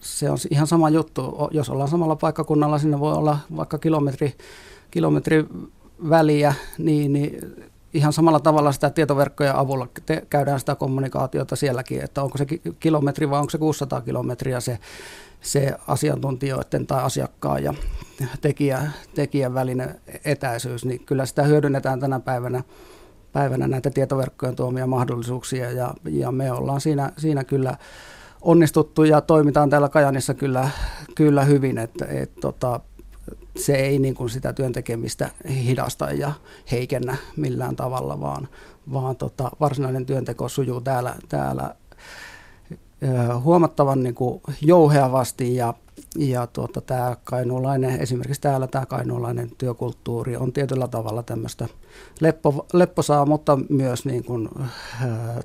se 0.00 0.30
on 0.30 0.38
ihan 0.50 0.66
sama 0.66 0.90
juttu. 0.90 1.48
Jos 1.50 1.70
ollaan 1.70 1.88
samalla 1.88 2.16
paikkakunnalla, 2.16 2.78
sinne 2.78 3.00
voi 3.00 3.12
olla 3.12 3.38
vaikka 3.56 3.78
kilometri, 3.78 4.34
kilometri 4.90 5.44
väliä, 6.08 6.54
niin, 6.78 7.12
niin 7.12 7.40
ihan 7.94 8.12
samalla 8.12 8.40
tavalla 8.40 8.72
sitä 8.72 8.90
tietoverkkojen 8.90 9.56
avulla 9.56 9.88
te, 10.06 10.26
käydään 10.30 10.60
sitä 10.60 10.74
kommunikaatiota 10.74 11.56
sielläkin, 11.56 12.04
että 12.04 12.22
onko 12.22 12.38
se 12.38 12.46
kilometri 12.80 13.30
vai 13.30 13.38
onko 13.40 13.50
se 13.50 13.58
600 13.58 14.00
kilometriä 14.00 14.60
se, 14.60 14.78
se 15.40 15.72
asiantuntijoiden 15.88 16.86
tai 16.86 17.02
asiakkaan 17.02 17.64
ja 17.64 17.74
tekijä, 18.40 18.82
tekijän 19.14 19.54
välinen 19.54 20.00
etäisyys, 20.24 20.84
niin 20.84 21.04
kyllä 21.06 21.26
sitä 21.26 21.42
hyödynnetään 21.42 22.00
tänä 22.00 22.20
päivänä, 22.20 22.62
päivänä 23.32 23.68
näitä 23.68 23.90
tietoverkkojen 23.90 24.56
tuomia 24.56 24.86
mahdollisuuksia 24.86 25.70
ja, 25.72 25.94
ja 26.04 26.32
me 26.32 26.52
ollaan 26.52 26.80
siinä, 26.80 27.12
siinä 27.18 27.44
kyllä 27.44 27.76
onnistuttu 28.42 29.04
ja 29.04 29.20
toimitaan 29.20 29.70
täällä 29.70 29.88
Kajanissa 29.88 30.34
kyllä, 30.34 30.70
kyllä 31.14 31.44
hyvin, 31.44 31.78
että 31.78 32.06
et, 32.06 32.32
tota, 32.40 32.80
se 33.56 33.74
ei 33.74 33.98
niin 33.98 34.14
kuin 34.14 34.30
sitä 34.30 34.52
työntekemistä 34.52 35.30
hidasta 35.48 36.10
ja 36.10 36.32
heikennä 36.70 37.16
millään 37.36 37.76
tavalla, 37.76 38.20
vaan, 38.20 38.48
vaan 38.92 39.16
tota, 39.16 39.50
varsinainen 39.60 40.06
työnteko 40.06 40.48
sujuu 40.48 40.80
täällä, 40.80 41.16
täällä 41.28 41.74
huomattavan 43.42 44.02
niin 44.02 44.14
kuin 44.14 44.40
jouheavasti 44.60 45.56
ja 45.56 45.74
ja 46.18 46.46
tuota, 46.46 46.80
tämä 46.80 47.16
kainuulainen, 47.24 48.00
esimerkiksi 48.00 48.40
täällä 48.40 48.66
tämä 48.66 48.86
kainuulainen 48.86 49.50
työkulttuuri 49.58 50.36
on 50.36 50.52
tietyllä 50.52 50.88
tavalla 50.88 51.22
tämmöistä 51.22 51.68
leppo, 52.20 52.66
lepposaa, 52.72 53.26
mutta 53.26 53.58
myös 53.68 54.04
niin 54.04 54.24
kuin, 54.24 54.48
äh, 54.60 54.68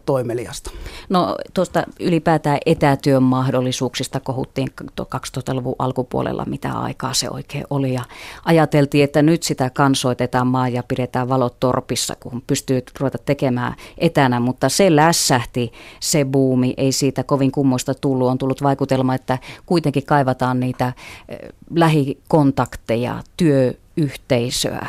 toimeliasta. 0.05 0.71
No 1.09 1.35
tuosta 1.53 1.83
ylipäätään 1.99 2.57
etätyön 2.65 3.23
mahdollisuuksista 3.23 4.19
kohuttiin 4.19 4.67
2000-luvun 5.01 5.75
alkupuolella, 5.79 6.45
mitä 6.45 6.71
aikaa 6.71 7.13
se 7.13 7.29
oikein 7.29 7.63
oli. 7.69 7.93
Ja 7.93 8.03
ajateltiin, 8.45 9.03
että 9.03 9.21
nyt 9.21 9.43
sitä 9.43 9.69
kansoitetaan 9.69 10.47
maa 10.47 10.69
ja 10.69 10.83
pidetään 10.87 11.29
valot 11.29 11.59
torpissa, 11.59 12.15
kun 12.19 12.43
pystyy 12.47 12.81
ruveta 12.99 13.17
tekemään 13.17 13.75
etänä, 13.97 14.39
mutta 14.39 14.69
se 14.69 14.95
lässähti, 14.95 15.71
se 15.99 16.25
buumi, 16.25 16.73
ei 16.77 16.91
siitä 16.91 17.23
kovin 17.23 17.51
kummoista 17.51 17.93
tullut. 17.93 18.27
On 18.27 18.37
tullut 18.37 18.63
vaikutelma, 18.63 19.15
että 19.15 19.37
kuitenkin 19.65 20.05
kaivataan 20.05 20.46
on 20.49 20.59
niitä 20.59 20.93
eh, 21.29 21.37
lähikontakteja, 21.75 23.23
työyhteisöä. 23.37 24.87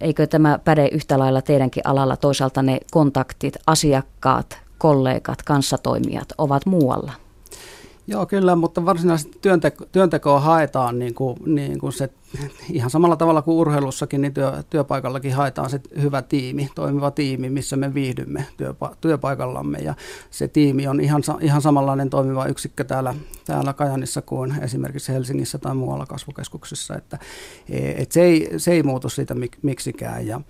Eikö 0.00 0.26
tämä 0.26 0.58
päde 0.64 0.88
yhtä 0.92 1.18
lailla 1.18 1.42
teidänkin 1.42 1.86
alalla? 1.86 2.16
Toisaalta 2.16 2.62
ne 2.62 2.78
kontaktit, 2.90 3.56
asiakkaat, 3.66 4.58
kollegat, 4.78 5.42
kanssatoimijat 5.42 6.28
ovat 6.38 6.66
muualla. 6.66 7.12
Joo, 8.10 8.26
kyllä, 8.26 8.56
mutta 8.56 8.84
varsinaisesti 8.84 9.38
työnteko, 9.40 9.84
työntekoa 9.92 10.40
haetaan 10.40 10.98
niin 10.98 11.14
kuin, 11.14 11.36
niin 11.46 11.78
kuin 11.78 11.92
se, 11.92 12.10
ihan 12.70 12.90
samalla 12.90 13.16
tavalla 13.16 13.42
kuin 13.42 13.56
urheilussakin, 13.56 14.20
niin 14.20 14.34
työ, 14.34 14.62
työpaikallakin 14.70 15.34
haetaan 15.34 15.70
se 15.70 15.80
hyvä 16.00 16.22
tiimi, 16.22 16.68
toimiva 16.74 17.10
tiimi, 17.10 17.50
missä 17.50 17.76
me 17.76 17.94
viihdymme 17.94 18.46
työpa, 18.56 18.96
työpaikallamme. 19.00 19.78
Ja 19.78 19.94
se 20.30 20.48
tiimi 20.48 20.88
on 20.88 21.00
ihan, 21.00 21.22
ihan 21.40 21.62
samanlainen 21.62 22.10
toimiva 22.10 22.46
yksikkö 22.46 22.84
täällä, 22.84 23.14
täällä 23.44 23.72
Kajanissa 23.72 24.22
kuin 24.22 24.54
esimerkiksi 24.62 25.12
Helsingissä 25.12 25.58
tai 25.58 25.74
muualla 25.74 26.06
kasvukeskuksissa. 26.06 26.94
Että, 26.94 27.18
et 27.96 28.12
se, 28.12 28.22
ei, 28.22 28.50
se 28.56 28.72
ei 28.72 28.82
muutu 28.82 29.08
siitä 29.08 29.34
mik, 29.34 29.56
miksikään. 29.62 30.26
Ja, 30.26 30.40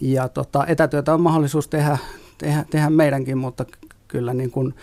ja 0.00 0.28
tota, 0.28 0.66
etätyötä 0.66 1.14
on 1.14 1.20
mahdollisuus 1.20 1.68
tehdä, 1.68 1.98
tehdä, 2.38 2.64
tehdä 2.70 2.90
meidänkin, 2.90 3.38
mutta 3.38 3.64
kyllä 4.08 4.34
niin 4.34 4.50
kuin, 4.50 4.74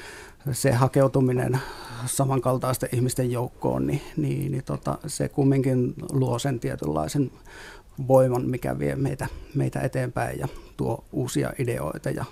se 0.51 0.71
hakeutuminen 0.71 1.59
samankaltaisten 2.05 2.89
ihmisten 2.93 3.31
joukkoon, 3.31 3.87
niin, 3.87 4.01
niin, 4.17 4.51
niin 4.51 4.63
tota, 4.63 4.97
se 5.07 5.29
kumminkin 5.29 5.93
luo 6.11 6.39
sen 6.39 6.59
tietynlaisen 6.59 7.31
voiman, 8.07 8.45
mikä 8.45 8.79
vie 8.79 8.95
meitä, 8.95 9.27
meitä 9.55 9.79
eteenpäin 9.79 10.39
ja 10.39 10.47
tuo 10.77 11.03
uusia 11.11 11.53
ideoita 11.59 12.09
ja 12.09 12.25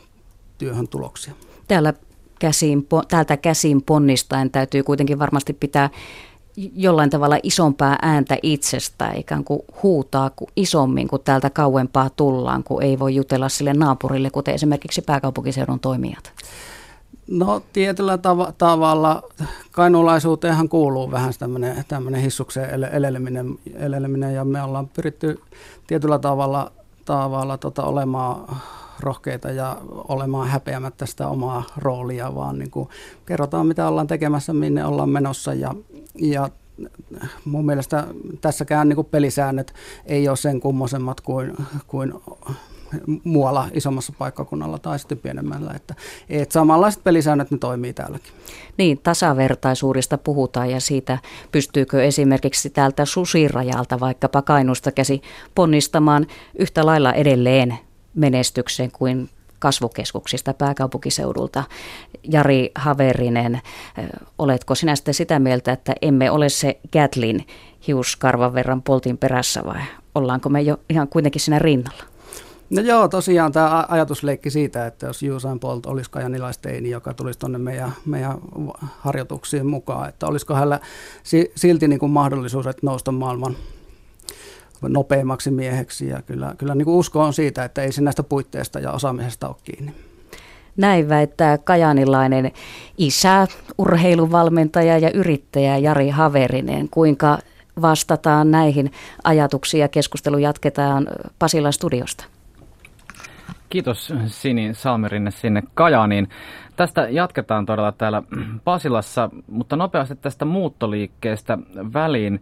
työhön 0.58 0.88
tuloksia. 0.88 1.34
Täällä 1.68 1.94
käsiin, 2.40 2.88
täältä 3.08 3.38
käsiin 3.38 3.82
ponnistaen 3.82 4.52
täytyy 4.52 4.84
kuitenkin 4.84 5.20
varmasti 5.20 5.54
pitää 5.54 5.90
jollain 6.76 7.10
tavalla 7.10 7.38
isompaa 7.44 7.98
ääntä 8.02 8.38
itsestä, 8.44 9.12
ikään 9.12 9.44
kuin 9.44 9.62
huutaa 9.84 10.32
isommin, 10.56 11.08
kun 11.08 11.20
täältä 11.24 11.50
kauempaa 11.50 12.10
tullaan, 12.10 12.64
kun 12.64 12.84
ei 12.84 13.00
voi 13.00 13.16
jutella 13.16 13.50
sille 13.50 13.74
naapurille, 13.74 14.30
kuten 14.30 14.56
esimerkiksi 14.56 15.02
pääkaupunkiseudun 15.02 15.80
toimijat. 15.80 16.34
No 17.32 17.62
tietyllä 17.74 18.16
tav- 18.16 18.54
tavalla 18.58 19.24
kainulaisuuteenhan 19.72 20.70
kuuluu 20.70 21.12
vähän 21.12 21.34
tämmöinen, 21.88 22.22
hissukseen 22.22 22.70
ele- 22.70 22.96
eleleminen, 22.96 23.60
eleleminen, 23.76 24.34
ja 24.34 24.46
me 24.46 24.62
ollaan 24.64 24.88
pyritty 24.88 25.42
tietyllä 25.88 26.20
tavalla, 26.20 26.72
tavalla 27.06 27.58
tota, 27.58 27.84
olemaan 27.84 28.58
rohkeita 29.00 29.52
ja 29.52 29.78
olemaan 29.92 30.48
häpeämättä 30.48 31.06
sitä 31.06 31.28
omaa 31.28 31.64
roolia, 31.78 32.36
vaan 32.36 32.60
niin 32.60 32.72
kuin 32.72 32.90
kerrotaan 33.26 33.68
mitä 33.68 33.88
ollaan 33.88 34.08
tekemässä, 34.08 34.54
minne 34.54 34.86
ollaan 34.86 35.10
menossa 35.10 35.54
ja, 35.54 35.76
ja 36.16 36.50
mun 37.46 37.66
mielestä 37.66 38.08
tässäkään 38.42 38.90
niin 38.90 38.96
kuin 38.96 39.08
pelisäännöt 39.12 39.74
ei 40.06 40.30
ole 40.30 40.38
sen 40.38 40.60
kummosemmat 40.60 41.22
kuin, 41.22 41.54
kuin 41.88 42.14
muualla 43.24 43.68
isommassa 43.74 44.14
paikkakunnalla 44.18 44.80
tai 44.80 45.00
sitten 45.00 45.18
pienemmällä. 45.18 45.72
Että, 45.76 45.96
että 46.30 46.54
samanlaiset 46.54 47.04
pelisäännöt 47.04 47.52
ne 47.52 47.58
toimii 47.58 47.94
täälläkin. 47.94 48.34
Niin, 48.78 49.00
tasavertaisuudesta 49.04 50.18
puhutaan 50.18 50.70
ja 50.70 50.80
siitä 50.80 51.18
pystyykö 51.52 52.04
esimerkiksi 52.04 52.70
täältä 52.70 53.06
susirajalta 53.06 54.00
vaikkapa 54.00 54.42
Kainuusta 54.42 54.92
käsi 54.92 55.22
ponnistamaan 55.56 56.28
yhtä 56.60 56.86
lailla 56.86 57.14
edelleen 57.14 57.78
menestykseen 58.16 58.92
kuin 58.92 59.30
kasvukeskuksista 59.60 60.54
pääkaupunkiseudulta. 60.54 61.64
Jari 62.24 62.72
Haverinen, 62.76 63.62
oletko 64.38 64.76
sinä 64.76 64.96
sitten 64.96 65.14
sitä 65.14 65.40
mieltä, 65.40 65.72
että 65.72 65.94
emme 66.02 66.32
ole 66.32 66.50
se 66.50 66.80
Gatlin 66.94 67.48
hiuskarvan 67.88 68.54
verran 68.54 68.82
poltin 68.82 69.18
perässä 69.18 69.66
vai 69.66 69.82
ollaanko 70.16 70.50
me 70.50 70.62
jo 70.62 70.78
ihan 70.90 71.08
kuitenkin 71.08 71.42
siinä 71.42 71.60
rinnalla? 71.60 72.04
No 72.70 72.82
joo, 72.82 73.08
tosiaan 73.08 73.52
tämä 73.52 73.86
ajatusleikki 73.88 74.50
siitä, 74.50 74.86
että 74.86 75.06
jos 75.06 75.22
Usain 75.36 75.60
Bolt 75.60 75.86
olisi 75.86 76.12
kajanilaisteini, 76.12 76.90
joka 76.90 77.14
tulisi 77.14 77.40
tuonne 77.40 77.58
meidän, 77.58 77.92
meidän 78.06 78.38
harjoituksiin 78.82 79.68
mukaan, 79.68 80.10
että 80.10 80.28
olisiko 80.28 80.54
hänellä 80.54 80.80
silti 81.56 81.88
niin 81.88 82.00
kuin 82.00 82.12
mahdollisuus, 82.12 82.68
että 82.68 82.86
nousta 82.86 83.12
maailman 83.12 83.56
nopeammaksi 84.82 85.52
mieheksi. 85.52 86.08
Ja 86.08 86.22
kyllä, 86.22 86.56
kyllä 86.58 86.76
niin 86.76 86.86
kuin 86.86 86.96
usko 86.96 87.24
on 87.24 87.34
siitä, 87.34 87.64
että 87.64 87.82
ei 87.82 87.92
se 87.92 88.02
näistä 88.02 88.24
puitteista 88.24 88.80
ja 88.80 88.92
osaamisesta 88.92 89.48
ole 89.48 89.56
kiinni. 89.64 89.94
Näin 90.78 91.10
väittää 91.10 91.58
kajanilainen 91.58 92.52
isä, 92.98 93.48
urheiluvalmentaja 93.78 94.98
ja 94.98 95.12
yrittäjä 95.12 95.78
Jari 95.78 96.10
Haverinen. 96.10 96.90
Kuinka 96.90 97.38
vastataan 97.82 98.52
näihin 98.52 98.92
ajatuksiin 99.24 99.82
ja 99.82 99.88
keskustelu 99.88 100.38
jatketaan 100.38 101.08
Pasilan 101.40 101.74
studiosta? 101.74 102.26
Kiitos 103.70 104.14
Sini 104.26 104.74
Salmerinne 104.74 105.32
sinne 105.32 105.64
Kajaaniin. 105.74 106.30
Tästä 106.76 107.08
jatketaan 107.10 107.66
todella 107.66 107.92
täällä 107.92 108.24
Pasilassa, 108.64 109.30
mutta 109.48 109.76
nopeasti 109.76 110.16
tästä 110.16 110.46
muuttoliikkeestä 110.46 111.58
väliin. 111.94 112.42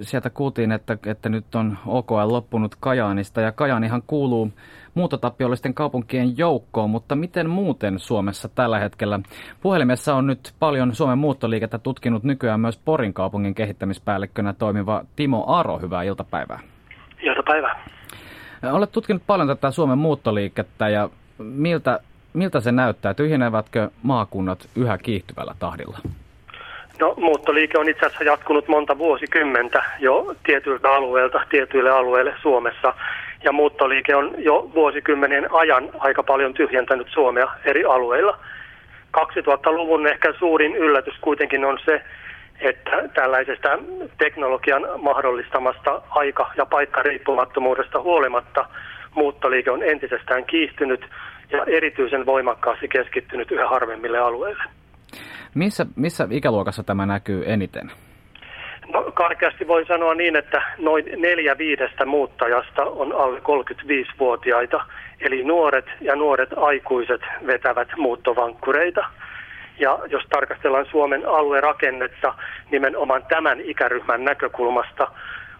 Sieltä 0.00 0.30
kuultiin, 0.30 0.72
että, 0.72 0.98
että 1.06 1.28
nyt 1.28 1.54
on 1.54 1.78
OKL 1.86 2.32
loppunut 2.32 2.76
Kajaanista 2.80 3.40
ja 3.40 3.52
Kajaanihan 3.52 4.02
kuuluu 4.06 4.52
muuttotappiollisten 4.94 5.74
kaupunkien 5.74 6.38
joukkoon, 6.38 6.90
mutta 6.90 7.16
miten 7.16 7.50
muuten 7.50 7.98
Suomessa 7.98 8.48
tällä 8.48 8.78
hetkellä? 8.78 9.20
Puhelimessa 9.60 10.14
on 10.14 10.26
nyt 10.26 10.52
paljon 10.58 10.94
Suomen 10.94 11.18
muuttoliikettä 11.18 11.78
tutkinut 11.78 12.22
nykyään 12.24 12.60
myös 12.60 12.80
Porin 12.84 13.14
kaupungin 13.14 13.54
kehittämispäällikkönä 13.54 14.52
toimiva 14.52 15.04
Timo 15.16 15.44
Aro. 15.46 15.78
Hyvää 15.78 16.02
iltapäivää. 16.02 16.60
Iltapäivää. 17.20 18.01
Olet 18.70 18.92
tutkinut 18.92 19.22
paljon 19.26 19.48
tätä 19.48 19.70
Suomen 19.70 19.98
muuttoliikettä 19.98 20.88
ja 20.88 21.08
miltä, 21.38 22.00
miltä 22.32 22.60
se 22.60 22.72
näyttää? 22.72 23.14
Tyhjenevätkö 23.14 23.90
maakunnat 24.02 24.68
yhä 24.76 24.98
kiihtyvällä 24.98 25.54
tahdilla? 25.58 25.98
No, 27.00 27.14
muuttoliike 27.16 27.78
on 27.78 27.88
itse 27.88 28.06
asiassa 28.06 28.24
jatkunut 28.24 28.68
monta 28.68 28.98
vuosikymmentä 28.98 29.82
jo 29.98 30.34
tietyiltä 30.46 30.90
alueilta, 30.90 31.40
tietyille 31.50 31.90
alueille 31.90 32.34
Suomessa. 32.42 32.94
Ja 33.44 33.52
muuttoliike 33.52 34.16
on 34.16 34.34
jo 34.38 34.70
vuosikymmenen 34.74 35.54
ajan 35.54 35.88
aika 35.98 36.22
paljon 36.22 36.54
tyhjentänyt 36.54 37.06
Suomea 37.10 37.46
eri 37.64 37.84
alueilla. 37.84 38.38
2000-luvun 39.18 40.06
ehkä 40.06 40.34
suurin 40.38 40.76
yllätys 40.76 41.14
kuitenkin 41.20 41.64
on 41.64 41.78
se, 41.84 42.02
että 42.62 43.08
tällaisesta 43.14 43.68
teknologian 44.18 44.82
mahdollistamasta 45.02 46.02
aika- 46.10 46.52
ja 46.56 46.66
paikkariippumattomuudesta 46.66 48.00
huolimatta 48.00 48.68
muuttoliike 49.14 49.70
on 49.70 49.82
entisestään 49.82 50.44
kiihtynyt 50.44 51.06
ja 51.50 51.64
erityisen 51.66 52.26
voimakkaasti 52.26 52.88
keskittynyt 52.88 53.50
yhä 53.50 53.68
harvemmille 53.68 54.18
alueille. 54.18 54.64
Missä, 55.54 55.86
missä 55.96 56.28
ikäluokassa 56.30 56.82
tämä 56.82 57.06
näkyy 57.06 57.42
eniten? 57.46 57.90
No, 58.92 59.02
karkeasti 59.14 59.68
voi 59.68 59.86
sanoa 59.86 60.14
niin, 60.14 60.36
että 60.36 60.62
noin 60.78 61.04
neljä 61.16 61.58
viidestä 61.58 62.06
muuttajasta 62.06 62.84
on 62.84 63.12
alle 63.12 63.38
35-vuotiaita, 63.38 64.84
eli 65.20 65.44
nuoret 65.44 65.86
ja 66.00 66.16
nuoret 66.16 66.50
aikuiset 66.56 67.20
vetävät 67.46 67.88
muuttovankkureita– 67.96 69.04
ja 69.78 69.98
jos 70.10 70.22
tarkastellaan 70.30 70.86
Suomen 70.90 71.28
aluerakennetta 71.28 72.34
nimenomaan 72.70 73.22
tämän 73.28 73.60
ikäryhmän 73.60 74.24
näkökulmasta, 74.24 75.08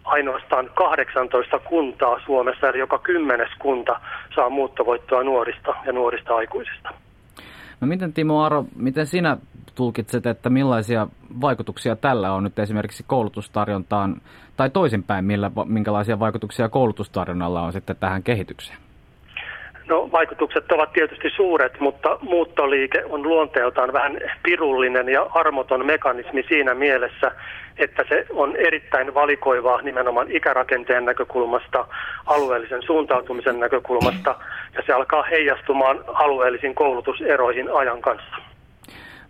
ainoastaan 0.04 0.70
18 0.74 1.58
kuntaa 1.58 2.20
Suomessa, 2.26 2.68
eli 2.68 2.78
joka 2.78 2.98
kymmenes 2.98 3.50
kunta 3.58 4.00
saa 4.34 4.50
muuttovoittoa 4.50 5.24
nuorista 5.24 5.74
ja 5.86 5.92
nuorista 5.92 6.36
aikuisista. 6.36 6.90
No 7.80 7.86
miten 7.86 8.12
Timo 8.12 8.42
Aro, 8.42 8.64
miten 8.76 9.06
sinä 9.06 9.36
tulkitset, 9.74 10.26
että 10.26 10.50
millaisia 10.50 11.06
vaikutuksia 11.40 11.96
tällä 11.96 12.32
on 12.32 12.44
nyt 12.44 12.58
esimerkiksi 12.58 13.04
koulutustarjontaan, 13.06 14.20
tai 14.56 14.70
toisinpäin, 14.70 15.24
millä, 15.24 15.50
minkälaisia 15.64 16.18
vaikutuksia 16.18 16.68
koulutustarjonnalla 16.68 17.62
on 17.62 17.72
sitten 17.72 17.96
tähän 17.96 18.22
kehitykseen? 18.22 18.78
No 19.88 20.08
vaikutukset 20.12 20.72
ovat 20.72 20.92
tietysti 20.92 21.30
suuret, 21.36 21.80
mutta 21.80 22.18
muuttoliike 22.20 23.04
on 23.04 23.22
luonteeltaan 23.22 23.92
vähän 23.92 24.18
pirullinen 24.42 25.08
ja 25.08 25.26
armoton 25.34 25.86
mekanismi 25.86 26.44
siinä 26.48 26.74
mielessä, 26.74 27.30
että 27.78 28.04
se 28.08 28.26
on 28.30 28.56
erittäin 28.56 29.14
valikoivaa 29.14 29.82
nimenomaan 29.82 30.30
ikärakenteen 30.30 31.04
näkökulmasta, 31.04 31.86
alueellisen 32.26 32.82
suuntautumisen 32.82 33.60
näkökulmasta 33.60 34.34
ja 34.74 34.82
se 34.86 34.92
alkaa 34.92 35.22
heijastumaan 35.22 36.04
alueellisiin 36.06 36.74
koulutuseroihin 36.74 37.68
ajan 37.74 38.00
kanssa. 38.00 38.36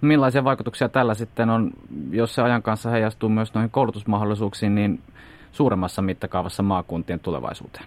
Millaisia 0.01 0.45
vaikutuksia 0.45 0.89
tällä 0.89 1.15
sitten 1.15 1.51
on, 1.51 1.71
jos 2.11 2.35
se 2.35 2.43
ajan 2.43 2.63
kanssa 2.63 2.91
heijastuu 2.91 3.29
myös 3.29 3.55
noihin 3.55 3.71
koulutusmahdollisuuksiin, 3.71 4.75
niin 4.75 5.01
suuremmassa 5.53 6.03
mittakaavassa 6.03 6.63
maakuntien 6.63 7.21
tulevaisuuteen? 7.21 7.85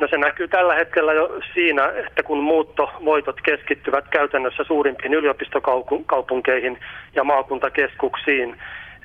No 0.00 0.08
se 0.08 0.16
näkyy 0.18 0.48
tällä 0.48 0.74
hetkellä 0.74 1.12
jo 1.12 1.40
siinä, 1.54 1.92
että 2.06 2.22
kun 2.22 2.38
muuttovoitot 2.38 3.40
keskittyvät 3.40 4.04
käytännössä 4.08 4.64
suurimpiin 4.64 5.14
yliopistokaupunkeihin 5.14 6.78
ja 7.14 7.24
maakuntakeskuksiin, 7.24 8.56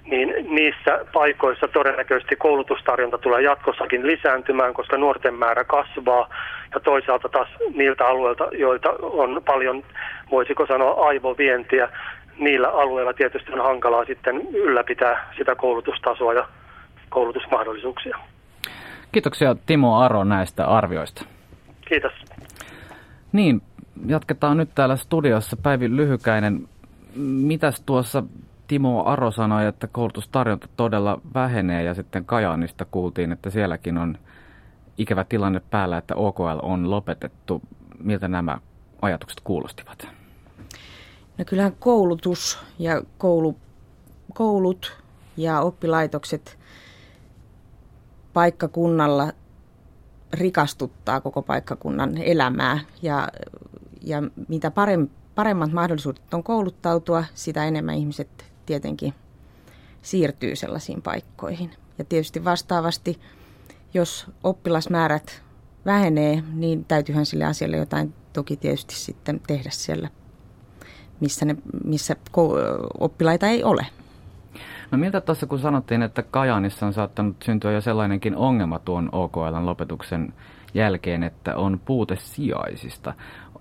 niin 0.06 0.34
niissä 0.56 1.06
paikoissa 1.14 1.68
todennäköisesti 1.68 2.36
koulutustarjonta 2.36 3.18
tulee 3.18 3.42
jatkossakin 3.42 4.08
lisääntymään, 4.08 4.74
koska 4.74 4.98
nuorten 4.98 5.34
määrä 5.34 5.64
kasvaa. 5.64 6.30
Ja 6.74 6.80
toisaalta 6.80 7.30
taas 7.30 7.50
niiltä 7.74 8.06
alueilta, 8.06 8.48
joita 8.52 8.96
on 9.02 9.42
paljon, 9.46 9.84
voisiko 10.32 10.66
sanoa, 10.66 11.08
aivovientiä, 11.08 11.90
niillä 12.40 12.70
alueilla 12.70 13.14
tietysti 13.14 13.52
on 13.54 13.64
hankalaa 13.64 14.06
sitten 14.06 14.48
ylläpitää 14.54 15.34
sitä 15.38 15.56
koulutustasoa 15.56 16.34
ja 16.34 16.48
koulutusmahdollisuuksia. 17.10 18.18
Kiitoksia 19.12 19.56
Timo 19.66 19.98
Aro 19.98 20.24
näistä 20.24 20.66
arvioista. 20.66 21.26
Kiitos. 21.88 22.12
Niin, 23.32 23.62
jatketaan 24.06 24.58
nyt 24.58 24.70
täällä 24.76 24.96
studiossa. 24.96 25.58
Päivi 25.58 25.96
Lyhykäinen, 25.96 26.68
mitäs 27.16 27.82
tuossa 27.86 28.24
Timo 28.68 29.04
Aro 29.06 29.32
sanoi, 29.32 29.66
että 29.66 29.88
koulutustarjonta 29.88 30.68
todella 30.78 31.22
vähenee 31.34 31.84
ja 31.84 31.94
sitten 31.94 32.26
Kajaanista 32.26 32.86
kuultiin, 32.86 33.32
että 33.32 33.50
sielläkin 33.50 33.98
on 33.98 34.18
ikävä 34.98 35.24
tilanne 35.24 35.62
päällä, 35.72 35.98
että 35.98 36.16
OKL 36.16 36.60
on 36.62 36.92
lopetettu. 36.92 37.62
Miltä 38.04 38.28
nämä 38.28 38.58
ajatukset 39.02 39.42
kuulostivat? 39.44 40.08
No 41.38 41.46
kyllähän 41.46 41.74
koulutus 41.80 42.60
ja 42.80 43.02
koulu, 43.18 43.56
koulut 44.34 44.98
ja 45.38 45.62
oppilaitokset 45.62 46.59
paikkakunnalla 48.34 49.32
rikastuttaa 50.34 51.22
koko 51.22 51.42
paikkakunnan 51.42 52.18
elämää 52.18 52.80
ja, 53.02 53.28
ja 54.02 54.24
mitä 54.48 54.72
paremmat 55.36 55.72
mahdollisuudet 55.72 56.34
on 56.34 56.44
kouluttautua, 56.44 57.24
sitä 57.34 57.66
enemmän 57.66 57.96
ihmiset 57.96 58.46
tietenkin 58.66 59.14
siirtyy 60.02 60.56
sellaisiin 60.56 61.02
paikkoihin. 61.02 61.72
Ja 61.98 62.06
tietysti 62.06 62.46
vastaavasti, 62.46 63.20
jos 63.94 64.28
oppilasmäärät 64.44 65.42
vähenee, 65.86 66.44
niin 66.54 66.86
täytyyhän 66.86 67.26
sille 67.26 67.46
asialle 67.46 67.78
jotain 67.78 68.14
toki 68.34 68.58
tietysti 68.58 68.96
sitten 68.96 69.42
tehdä 69.48 69.70
siellä, 69.70 70.10
missä, 71.20 71.46
ne, 71.46 71.56
missä 71.84 72.16
oppilaita 73.00 73.48
ei 73.48 73.64
ole. 73.64 73.86
No 74.92 74.98
miltä 74.98 75.22
tuossa 75.22 75.48
kun 75.48 75.60
sanottiin, 75.60 76.02
että 76.02 76.24
Kajaanissa 76.24 76.86
on 76.86 76.94
saattanut 76.94 77.36
syntyä 77.44 77.72
jo 77.72 77.82
sellainenkin 77.82 78.36
ongelma 78.36 78.80
tuon 78.80 79.10
OKLn 79.12 79.66
lopetuksen 79.66 80.34
jälkeen, 80.74 81.24
että 81.24 81.56
on 81.56 81.80
puute 81.86 82.16
sijaisista. 82.16 83.14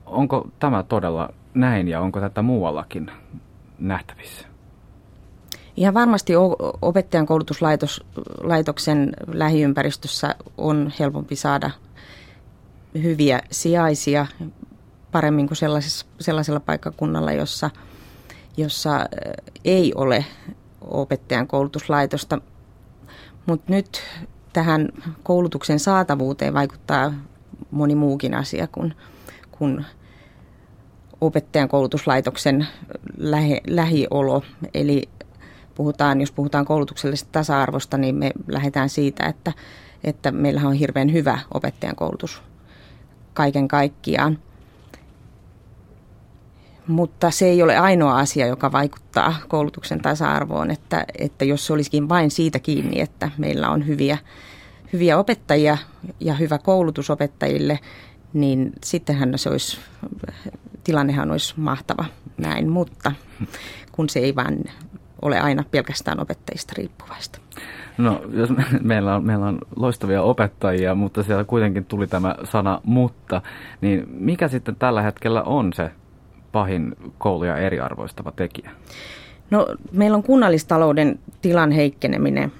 Onko 0.07 0.49
tämä 0.59 0.83
todella 0.83 1.29
näin 1.55 1.89
ja 1.89 2.01
onko 2.01 2.21
tätä 2.21 2.43
muuallakin 2.43 3.11
nähtävissä? 3.79 4.47
Ihan 5.77 5.95
varmasti 5.95 6.33
opettajan 6.83 7.27
koulutuslaitoksen 7.27 9.13
lähiympäristössä 9.27 10.35
on 10.57 10.93
helpompi 10.99 11.37
saada 11.37 11.71
hyviä 13.03 13.41
sijaisia 13.51 14.27
paremmin 15.13 15.49
kuin 15.49 15.59
sellaisella 16.21 16.61
paikkakunnalla, 16.61 17.33
jossa, 17.33 17.71
jossa 18.57 19.07
ei 19.65 19.93
ole 19.95 20.25
opettajan 20.81 21.47
koulutuslaitosta. 21.47 22.41
Mutta 23.47 23.73
nyt 23.73 24.03
tähän 24.53 24.89
koulutuksen 25.23 25.81
saatavuuteen 25.81 26.55
vaikuttaa 26.55 27.15
moni 27.71 27.95
muukin 27.95 28.35
asia 28.35 28.67
kuin, 28.67 28.95
kuin 29.51 29.87
opettajan 31.21 31.69
koulutuslaitoksen 31.69 32.67
lähe, 33.17 33.61
lähiolo. 33.67 34.43
Eli 34.75 35.09
puhutaan, 35.75 36.21
jos 36.21 36.33
puhutaan 36.33 36.65
koulutuksellisesta 36.65 37.33
tasa-arvosta, 37.33 37.99
niin 37.99 38.15
me 38.15 38.33
lähdetään 38.49 38.89
siitä, 38.89 39.27
että, 39.27 39.53
että 40.05 40.31
meillä 40.31 40.61
on 40.61 40.73
hirveän 40.73 41.13
hyvä 41.13 41.39
opettajan 41.55 41.97
koulutus 41.97 42.43
kaiken 43.35 43.69
kaikkiaan. 43.69 44.39
Mutta 46.89 47.31
se 47.31 47.47
ei 47.47 47.63
ole 47.63 47.79
ainoa 47.79 48.19
asia, 48.19 48.47
joka 48.47 48.73
vaikuttaa 48.73 49.35
koulutuksen 49.49 50.01
tasa-arvoon, 50.03 50.71
että, 50.71 51.05
että 51.19 51.45
jos 51.45 51.67
se 51.67 51.73
olisikin 51.73 52.09
vain 52.09 52.31
siitä 52.31 52.59
kiinni, 52.59 53.01
että 53.01 53.31
meillä 53.39 53.71
on 53.71 53.87
hyviä, 53.87 54.19
hyviä 54.93 55.19
opettajia 55.19 55.79
ja 56.21 56.35
hyvä 56.35 56.59
koulutus 56.59 57.11
opettajille, 57.11 57.79
niin 58.33 58.73
sittenhän 58.85 59.33
se 59.37 59.51
olisi, 59.51 59.79
tilannehan 60.85 61.31
olisi 61.31 61.55
mahtava 61.57 62.05
näin, 62.39 62.69
mutta 62.69 63.13
kun 63.93 64.09
se 64.09 64.19
ei 64.19 64.35
vaan 64.35 64.59
ole 65.23 65.41
aina 65.41 65.65
pelkästään 65.71 66.21
opettajista 66.21 66.73
riippuvaista. 66.77 67.39
No, 67.99 68.23
jos 68.33 68.51
me, 68.51 68.65
meillä, 68.81 69.15
on, 69.15 69.25
meillä 69.25 69.47
on 69.47 69.59
loistavia 69.77 70.23
opettajia, 70.23 70.95
mutta 70.95 71.23
siellä 71.23 71.45
kuitenkin 71.45 71.85
tuli 71.85 72.07
tämä 72.07 72.35
sana 72.45 72.81
mutta, 72.85 73.43
niin 73.81 74.07
mikä 74.09 74.49
sitten 74.49 74.77
tällä 74.77 75.03
hetkellä 75.03 75.43
on 75.43 75.73
se 75.73 75.91
pahin 76.53 76.97
kouluja 77.19 77.57
eriarvoistava 77.57 78.33
tekijä? 78.33 78.71
No, 79.51 79.67
meillä 79.93 80.17
on 80.17 80.23
kunnallistalouden 80.23 81.19
tilan 81.43 81.71
heikkeneminen 81.71 82.53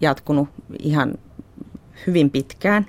jatkunut 0.00 0.48
ihan 0.78 1.14
hyvin 2.06 2.30
pitkään. 2.30 2.86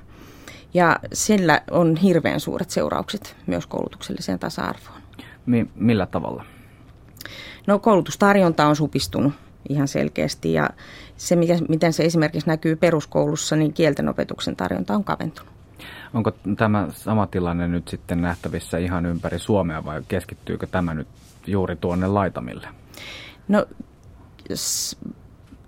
Ja 0.73 0.99
sillä 1.13 1.61
on 1.71 1.95
hirveän 1.95 2.39
suuret 2.39 2.69
seuraukset 2.69 3.35
myös 3.47 3.67
koulutukselliseen 3.67 4.39
tasa-arvoon. 4.39 5.01
Mi- 5.45 5.69
millä 5.75 6.05
tavalla? 6.05 6.45
No 7.67 7.79
koulutustarjonta 7.79 8.65
on 8.65 8.75
supistunut 8.75 9.33
ihan 9.69 9.87
selkeästi 9.87 10.53
ja 10.53 10.69
se, 11.17 11.37
miten 11.69 11.93
se 11.93 12.05
esimerkiksi 12.05 12.49
näkyy 12.49 12.75
peruskoulussa, 12.75 13.55
niin 13.55 13.73
kielten 13.73 14.09
opetuksen 14.09 14.55
tarjonta 14.55 14.95
on 14.95 15.03
kaventunut. 15.03 15.53
Onko 16.13 16.31
tämä 16.57 16.87
sama 16.91 17.27
tilanne 17.27 17.67
nyt 17.67 17.87
sitten 17.87 18.21
nähtävissä 18.21 18.77
ihan 18.77 19.05
ympäri 19.05 19.39
Suomea 19.39 19.85
vai 19.85 20.01
keskittyykö 20.07 20.67
tämä 20.67 20.93
nyt 20.93 21.07
juuri 21.47 21.75
tuonne 21.75 22.07
laitamille? 22.07 22.67
No 23.47 23.65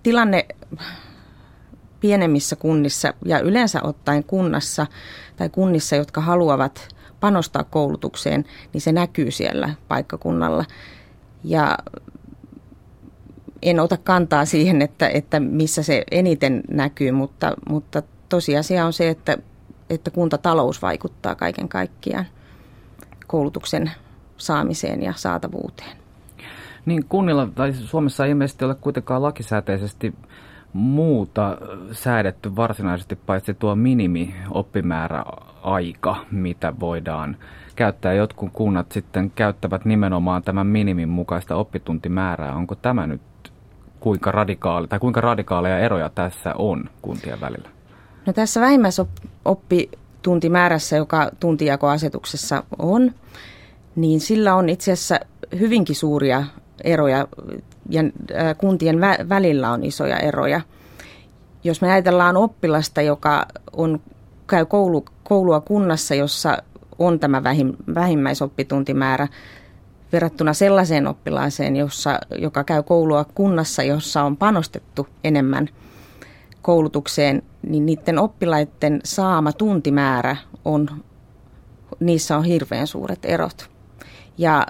tilanne 0.02 0.46
pienemmissä 2.00 2.56
kunnissa 2.56 3.14
ja 3.24 3.40
yleensä 3.40 3.82
ottaen 3.82 4.24
kunnassa 4.24 4.86
tai 5.36 5.48
kunnissa, 5.48 5.96
jotka 5.96 6.20
haluavat 6.20 6.88
panostaa 7.20 7.64
koulutukseen, 7.64 8.44
niin 8.72 8.80
se 8.80 8.92
näkyy 8.92 9.30
siellä 9.30 9.74
paikkakunnalla. 9.88 10.64
Ja 11.44 11.78
en 13.62 13.80
ota 13.80 13.96
kantaa 13.96 14.44
siihen, 14.44 14.82
että, 14.82 15.08
että 15.08 15.40
missä 15.40 15.82
se 15.82 16.04
eniten 16.10 16.62
näkyy, 16.68 17.12
mutta, 17.12 17.54
mutta 17.68 18.02
tosiasia 18.28 18.86
on 18.86 18.92
se, 18.92 19.08
että, 19.08 19.38
että 19.90 20.10
kuntatalous 20.10 20.82
vaikuttaa 20.82 21.34
kaiken 21.34 21.68
kaikkiaan 21.68 22.26
koulutuksen 23.26 23.90
saamiseen 24.36 25.02
ja 25.02 25.12
saatavuuteen. 25.16 25.96
Niin 26.86 27.04
kunnilla 27.08 27.48
tai 27.54 27.72
Suomessa 27.72 28.24
ei 28.24 28.30
ilmeisesti 28.30 28.64
ole 28.64 28.74
kuitenkaan 28.74 29.22
lakisääteisesti 29.22 30.14
muuta 30.72 31.58
säädetty 31.92 32.56
varsinaisesti 32.56 33.16
paitsi 33.16 33.54
tuo 33.54 33.74
minimi 33.74 34.34
aika, 35.62 36.16
mitä 36.30 36.74
voidaan 36.80 37.36
käyttää. 37.76 38.12
Jotkut 38.12 38.50
kunnat 38.52 38.92
sitten 38.92 39.30
käyttävät 39.30 39.84
nimenomaan 39.84 40.42
tämän 40.42 40.66
minimin 40.66 41.08
mukaista 41.08 41.56
oppituntimäärää. 41.56 42.54
Onko 42.54 42.74
tämä 42.74 43.06
nyt 43.06 43.20
kuinka 44.00 44.32
radikaali 44.32 44.88
tai 44.88 44.98
kuinka 44.98 45.20
radikaaleja 45.20 45.78
eroja 45.78 46.10
tässä 46.14 46.54
on 46.58 46.84
kuntien 47.02 47.40
välillä? 47.40 47.75
No 48.26 48.32
tässä 48.32 48.60
vähimmäisoppituntimäärässä, 48.60 50.96
joka 50.96 51.30
tuntijakoasetuksessa 51.40 52.62
on, 52.78 53.14
niin 53.96 54.20
sillä 54.20 54.54
on 54.54 54.68
itse 54.68 54.92
asiassa 54.92 55.20
hyvinkin 55.58 55.96
suuria 55.96 56.44
eroja 56.84 57.28
ja 57.88 58.02
kuntien 58.58 58.96
vä- 58.96 59.28
välillä 59.28 59.70
on 59.70 59.84
isoja 59.84 60.18
eroja. 60.18 60.60
Jos 61.64 61.80
me 61.80 61.92
ajatellaan 61.92 62.36
oppilasta, 62.36 63.02
joka 63.02 63.46
on, 63.72 64.00
käy 64.46 64.66
koulu, 64.66 65.04
koulua 65.24 65.60
kunnassa, 65.60 66.14
jossa 66.14 66.62
on 66.98 67.20
tämä 67.20 67.44
vähim, 67.44 67.72
vähimmäisoppituntimäärä, 67.94 69.28
verrattuna 70.12 70.54
sellaiseen 70.54 71.06
oppilaaseen, 71.06 71.76
jossa, 71.76 72.18
joka 72.38 72.64
käy 72.64 72.82
koulua 72.82 73.24
kunnassa, 73.24 73.82
jossa 73.82 74.22
on 74.22 74.36
panostettu 74.36 75.06
enemmän 75.24 75.68
koulutukseen, 76.62 77.42
niin 77.66 77.86
niiden 77.86 78.18
oppilaiden 78.18 79.00
saama 79.04 79.52
tuntimäärä 79.52 80.36
on, 80.64 80.88
niissä 82.00 82.36
on 82.36 82.44
hirveän 82.44 82.86
suuret 82.86 83.24
erot. 83.24 83.70
Ja 84.38 84.66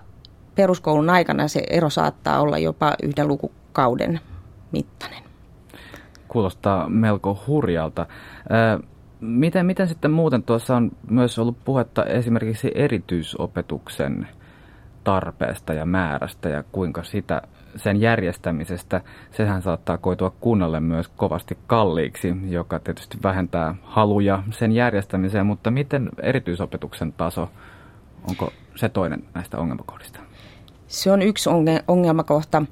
peruskoulun 0.54 1.11
aikana 1.11 1.48
se 1.48 1.62
ero 1.70 1.90
saattaa 1.90 2.40
olla 2.40 2.59
jopa 2.59 2.94
yhden 3.02 3.28
lukukauden 3.28 4.20
mittainen. 4.72 5.22
Kuulostaa 6.28 6.88
melko 6.88 7.42
hurjalta. 7.46 8.06
Miten, 9.20 9.66
miten 9.66 9.88
sitten 9.88 10.11
muuten 10.11 10.42
tuossa 10.42 10.76
on 10.76 10.90
myös 11.11 11.38
ollut 11.38 11.64
puhetta 11.64 12.04
esimerkiksi 12.04 12.70
erityisopetuksen 12.74 14.28
tarpeesta 15.04 15.74
ja 15.74 15.87
määrästä 15.87 16.48
ja 16.48 16.64
kuinka 16.72 17.02
sitä 17.02 17.42
sen 17.77 18.01
järjestämisestä, 18.01 19.01
sehän 19.31 19.62
saattaa 19.62 19.99
koitua 19.99 20.31
kunnalle 20.41 20.81
myös 20.81 21.09
kovasti 21.09 21.59
kalliiksi, 21.67 22.37
joka 22.49 22.79
tietysti 22.79 23.19
vähentää 23.23 23.75
haluja 23.83 24.43
sen 24.51 24.73
järjestämiseen, 24.73 25.47
mutta 25.47 25.71
miten 25.71 26.09
erityisopetuksen 26.23 27.12
taso, 27.12 27.49
onko 28.29 28.53
se 28.75 28.89
toinen 28.89 29.25
näistä 29.35 29.59
ongelmakohdista? 29.59 30.21
Se 30.87 31.12
on 31.12 31.23
yksi 31.23 31.51
ongelmakohta. 31.89 32.62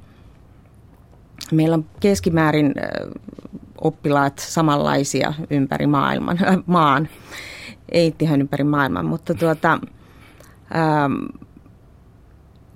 Meillä 1.53 1.75
on 1.75 1.85
keskimäärin 2.01 2.75
oppilaat 3.81 4.39
samanlaisia 4.39 5.35
ympäri 5.51 5.87
maailman, 5.87 6.39
maan, 6.67 7.09
ei 7.93 8.15
ihan 8.21 8.41
ympäri 8.41 8.65
maailman, 8.65 9.07
mutta 9.07 9.35
tuota, 9.35 9.79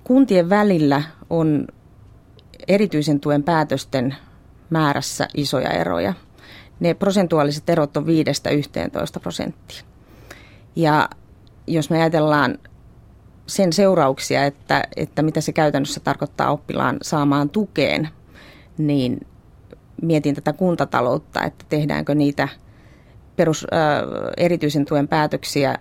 kuntien 0.03 0.49
välillä 0.49 1.03
on 1.29 1.67
erityisen 2.69 3.19
tuen 3.19 3.43
päätösten 3.43 4.15
määrässä 4.69 5.27
isoja 5.37 5.69
eroja. 5.69 6.13
Ne 6.79 6.93
prosentuaaliset 6.93 7.69
erot 7.69 7.97
on 7.97 8.05
5-11 8.05 8.07
prosenttia. 9.21 9.83
Ja 10.75 11.09
jos 11.67 11.89
me 11.89 11.97
ajatellaan 12.01 12.57
sen 13.47 13.73
seurauksia, 13.73 14.45
että, 14.45 14.83
että 14.95 15.21
mitä 15.21 15.41
se 15.41 15.53
käytännössä 15.53 15.99
tarkoittaa 15.99 16.51
oppilaan 16.51 16.97
saamaan 17.01 17.49
tukeen, 17.49 18.09
niin 18.77 19.27
mietin 20.01 20.35
tätä 20.35 20.53
kuntataloutta, 20.53 21.43
että 21.43 21.65
tehdäänkö 21.69 22.15
niitä 22.15 22.47
perus, 23.35 23.67
ää, 23.71 24.03
erityisen 24.37 24.85
tuen 24.85 25.07
päätöksiä 25.07 25.75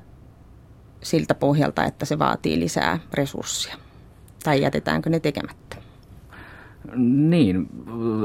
siltä 1.02 1.34
pohjalta, 1.34 1.84
että 1.84 2.04
se 2.04 2.18
vaatii 2.18 2.60
lisää 2.60 2.98
resursseja? 3.14 3.76
Tai 4.44 4.62
jätetäänkö 4.62 5.10
ne 5.10 5.20
tekemättä? 5.20 5.67
Niin, 6.96 7.68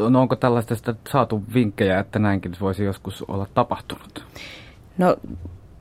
no 0.10 0.22
onko 0.22 0.36
tällaista 0.36 0.76
saatu 1.10 1.44
vinkkejä, 1.54 2.00
että 2.00 2.20
näinkin 2.20 2.56
voisi 2.62 2.84
joskus 2.84 3.22
olla 3.28 3.48
tapahtunut? 3.54 4.26
No 4.98 5.18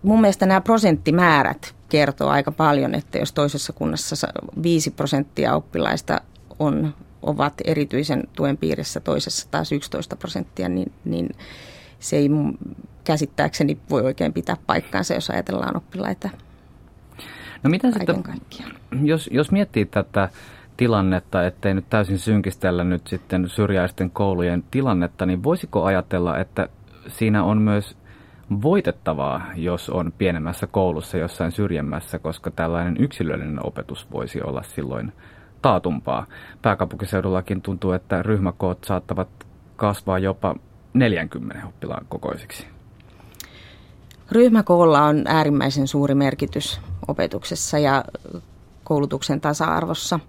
mun 0.02 0.20
mielestä 0.20 0.46
nämä 0.46 0.60
prosenttimäärät 0.60 1.74
kertoo 1.88 2.28
aika 2.28 2.52
paljon, 2.52 2.94
että 2.94 3.18
jos 3.18 3.32
toisessa 3.32 3.72
kunnassa 3.72 4.28
5 4.62 4.90
prosenttia 4.90 5.54
oppilaista 5.54 6.20
on, 6.58 6.94
ovat 7.22 7.54
erityisen 7.64 8.22
tuen 8.36 8.56
piirissä, 8.56 9.00
toisessa 9.00 9.48
taas 9.50 9.72
11 9.72 10.16
prosenttia, 10.16 10.68
niin, 10.68 10.92
niin 11.04 11.28
se 11.98 12.16
ei 12.16 12.30
käsittääkseni 13.04 13.78
voi 13.90 14.02
oikein 14.02 14.32
pitää 14.32 14.56
paikkaansa, 14.66 15.14
jos 15.14 15.30
ajatellaan 15.30 15.76
oppilaita 15.76 16.30
No 17.62 17.70
miten 17.70 17.92
sitten, 17.92 18.24
jos, 19.02 19.30
jos 19.32 19.50
miettii 19.50 19.84
tätä 19.84 20.28
tilannetta, 20.82 21.46
ettei 21.46 21.74
nyt 21.74 21.84
täysin 21.90 22.18
synkistellä 22.18 22.84
nyt 22.84 23.06
sitten 23.06 23.48
syrjäisten 23.48 24.10
koulujen 24.10 24.64
tilannetta, 24.70 25.26
niin 25.26 25.42
voisiko 25.42 25.84
ajatella, 25.84 26.38
että 26.38 26.68
siinä 27.08 27.44
on 27.44 27.58
myös 27.58 27.96
voitettavaa, 28.62 29.42
jos 29.56 29.90
on 29.90 30.12
pienemmässä 30.18 30.66
koulussa 30.66 31.18
jossain 31.18 31.52
syrjemmässä, 31.52 32.18
koska 32.18 32.50
tällainen 32.50 32.96
yksilöllinen 32.98 33.66
opetus 33.66 34.10
voisi 34.12 34.42
olla 34.42 34.62
silloin 34.62 35.12
taatumpaa. 35.62 36.26
Pääkaupunkiseudullakin 36.62 37.62
tuntuu, 37.62 37.92
että 37.92 38.22
ryhmäkoot 38.22 38.84
saattavat 38.84 39.28
kasvaa 39.76 40.18
jopa 40.18 40.54
40 40.94 41.66
oppilaan 41.66 42.06
kokoisiksi. 42.08 42.66
Ryhmäkoolla 44.32 45.02
on 45.02 45.22
äärimmäisen 45.26 45.88
suuri 45.88 46.14
merkitys 46.14 46.80
opetuksessa 47.08 47.78
ja 47.78 48.04
koulutuksen 48.84 49.40
tasa-arvossa. 49.40 50.20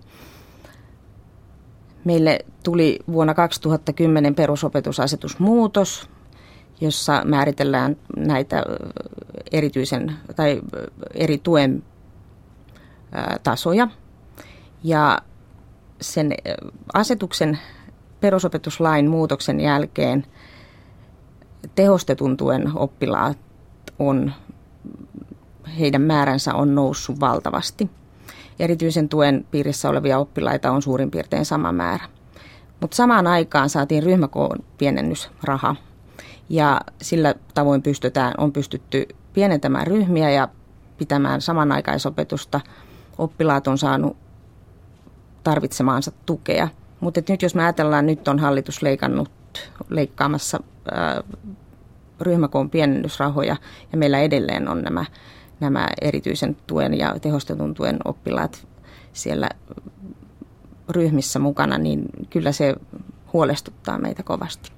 Meille 2.03 2.39
tuli 2.63 2.99
vuonna 3.11 3.33
2010 3.33 4.35
perusopetusasetusmuutos, 4.35 6.09
jossa 6.81 7.21
määritellään 7.25 7.95
näitä 8.17 8.63
erityisen 9.51 10.15
tai 10.35 10.61
eri 11.13 11.37
tuen 11.37 11.83
tasoja. 13.43 13.87
Ja 14.83 15.19
sen 16.01 16.35
asetuksen 16.93 17.59
perusopetuslain 18.21 19.09
muutoksen 19.09 19.59
jälkeen 19.59 20.25
tehostetun 21.75 22.37
tuen 22.37 22.77
oppilaat 22.77 23.37
on, 23.99 24.33
heidän 25.79 26.01
määränsä 26.01 26.53
on 26.53 26.75
noussut 26.75 27.19
valtavasti. 27.19 27.89
Erityisen 28.59 29.09
tuen 29.09 29.45
piirissä 29.51 29.89
olevia 29.89 30.19
oppilaita 30.19 30.71
on 30.71 30.81
suurin 30.81 31.11
piirtein 31.11 31.45
sama 31.45 31.71
määrä. 31.71 32.05
Mutta 32.79 32.95
samaan 32.95 33.27
aikaan 33.27 33.69
saatiin 33.69 34.03
ryhmäkoon 34.03 34.59
pienennysraha 34.77 35.75
ja 36.49 36.81
sillä 37.01 37.35
tavoin 37.53 37.81
pystytään, 37.81 38.33
on 38.37 38.51
pystytty 38.51 39.07
pienentämään 39.33 39.87
ryhmiä 39.87 40.31
ja 40.31 40.47
pitämään 40.97 41.41
samanaikaisopetusta. 41.41 42.61
Oppilaat 43.17 43.67
on 43.67 43.77
saanut 43.77 44.17
tarvitsemaansa 45.43 46.11
tukea. 46.25 46.67
Mutta 46.99 47.21
nyt 47.29 47.41
jos 47.41 47.55
me 47.55 47.63
ajatellaan, 47.63 48.05
nyt 48.05 48.27
on 48.27 48.39
hallitus 48.39 48.81
leikannut, 48.81 49.31
leikkaamassa 49.89 50.59
ää, 50.91 51.23
ryhmäkoon 52.21 52.69
pienennysrahoja 52.69 53.55
ja 53.91 53.97
meillä 53.97 54.19
edelleen 54.19 54.67
on 54.67 54.81
nämä, 54.81 55.05
nämä 55.59 55.87
erityisen 56.01 56.57
tuen 56.67 56.97
ja 56.97 57.19
tehostetun 57.19 57.73
tuen 57.73 57.97
oppilaat 58.05 58.67
siellä 59.13 59.49
ryhmissä 60.89 61.39
mukana, 61.39 61.77
niin 61.77 62.05
kyllä 62.29 62.51
se 62.51 62.75
huolestuttaa 63.33 63.97
meitä 63.97 64.23
kovasti. 64.23 64.71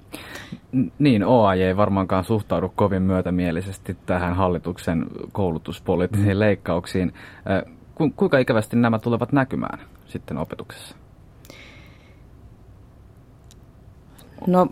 Niin, 0.99 1.23
OAJ 1.23 1.61
ei 1.61 1.77
varmaankaan 1.77 2.23
suhtaudu 2.23 2.73
kovin 2.75 3.01
myötämielisesti 3.01 3.97
tähän 4.05 4.35
hallituksen 4.35 5.05
koulutuspoliittisiin 5.31 6.39
leikkauksiin. 6.39 7.13
Ku, 7.95 8.09
kuinka 8.15 8.37
ikävästi 8.37 8.75
nämä 8.75 8.99
tulevat 8.99 9.31
näkymään 9.31 9.79
sitten 10.05 10.37
opetuksessa? 10.37 10.95
No 14.47 14.67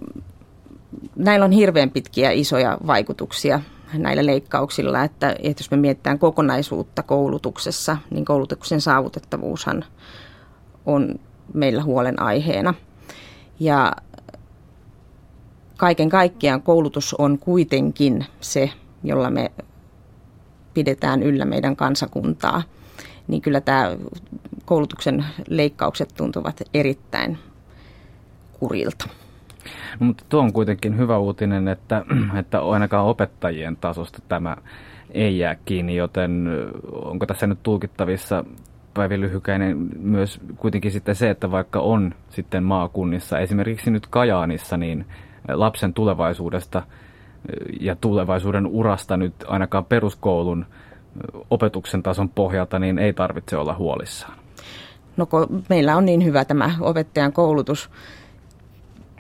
näillä 1.16 1.46
on 1.46 1.52
hirveän 1.52 1.90
pitkiä 1.90 2.32
isoja 2.32 2.78
vaikutuksia 2.88 3.62
näillä 3.94 4.26
leikkauksilla, 4.26 5.04
että, 5.04 5.36
että 5.44 5.62
jos 5.62 5.72
me 5.72 5.78
mietitään 5.78 6.20
kokonaisuutta 6.20 7.04
koulutuksessa, 7.04 7.98
niin 8.10 8.26
koulutuksen 8.26 8.82
saavutettavuushan 8.82 9.86
on 10.86 11.20
meillä 11.54 11.84
huolenaiheena. 11.84 12.74
Ja 13.60 13.92
kaiken 15.78 16.10
kaikkiaan 16.10 16.62
koulutus 16.62 17.14
on 17.14 17.40
kuitenkin 17.40 18.26
se, 18.42 18.70
jolla 19.04 19.30
me 19.30 19.52
pidetään 20.74 21.24
yllä 21.24 21.46
meidän 21.46 21.76
kansakuntaa, 21.76 22.64
niin 23.28 23.42
kyllä 23.42 23.62
tämä 23.62 23.98
koulutuksen 24.66 25.26
leikkaukset 25.48 26.14
tuntuvat 26.18 26.62
erittäin 26.74 27.38
kurilta. 28.60 29.10
No, 30.00 30.06
mutta 30.06 30.26
tuo 30.30 30.42
on 30.42 30.54
kuitenkin 30.54 30.98
hyvä 30.98 31.18
uutinen, 31.18 31.68
että, 31.68 32.06
että 32.40 32.62
ainakaan 32.62 33.06
opettajien 33.06 33.78
tasosta 33.78 34.20
tämä 34.28 34.58
ei 35.12 35.40
jää 35.40 35.56
kiinni, 35.66 35.96
joten 35.96 36.48
onko 36.92 37.26
tässä 37.26 37.48
nyt 37.48 37.64
tulkittavissa 37.64 38.46
Päivi 38.94 39.20
Lyhykäinen 39.20 39.90
myös 40.00 40.40
kuitenkin 40.58 40.92
sitten 40.92 41.16
se, 41.16 41.30
että 41.30 41.52
vaikka 41.52 41.80
on 41.80 42.16
sitten 42.30 42.64
maakunnissa, 42.64 43.40
esimerkiksi 43.40 43.92
nyt 43.92 44.08
Kajaanissa, 44.08 44.78
niin 44.78 45.06
lapsen 45.48 45.94
tulevaisuudesta 45.94 46.84
ja 47.80 47.96
tulevaisuuden 47.96 48.68
urasta 48.68 49.18
nyt 49.18 49.34
ainakaan 49.48 49.86
peruskoulun 49.86 50.66
opetuksen 51.50 52.04
tason 52.04 52.30
pohjalta, 52.30 52.80
niin 52.80 53.00
ei 53.00 53.14
tarvitse 53.14 53.58
olla 53.58 53.76
huolissaan. 53.76 54.34
No 55.18 55.28
meillä 55.70 55.96
on 55.96 56.06
niin 56.06 56.24
hyvä 56.24 56.46
tämä 56.46 56.72
opettajan 56.82 57.34
koulutus, 57.34 57.90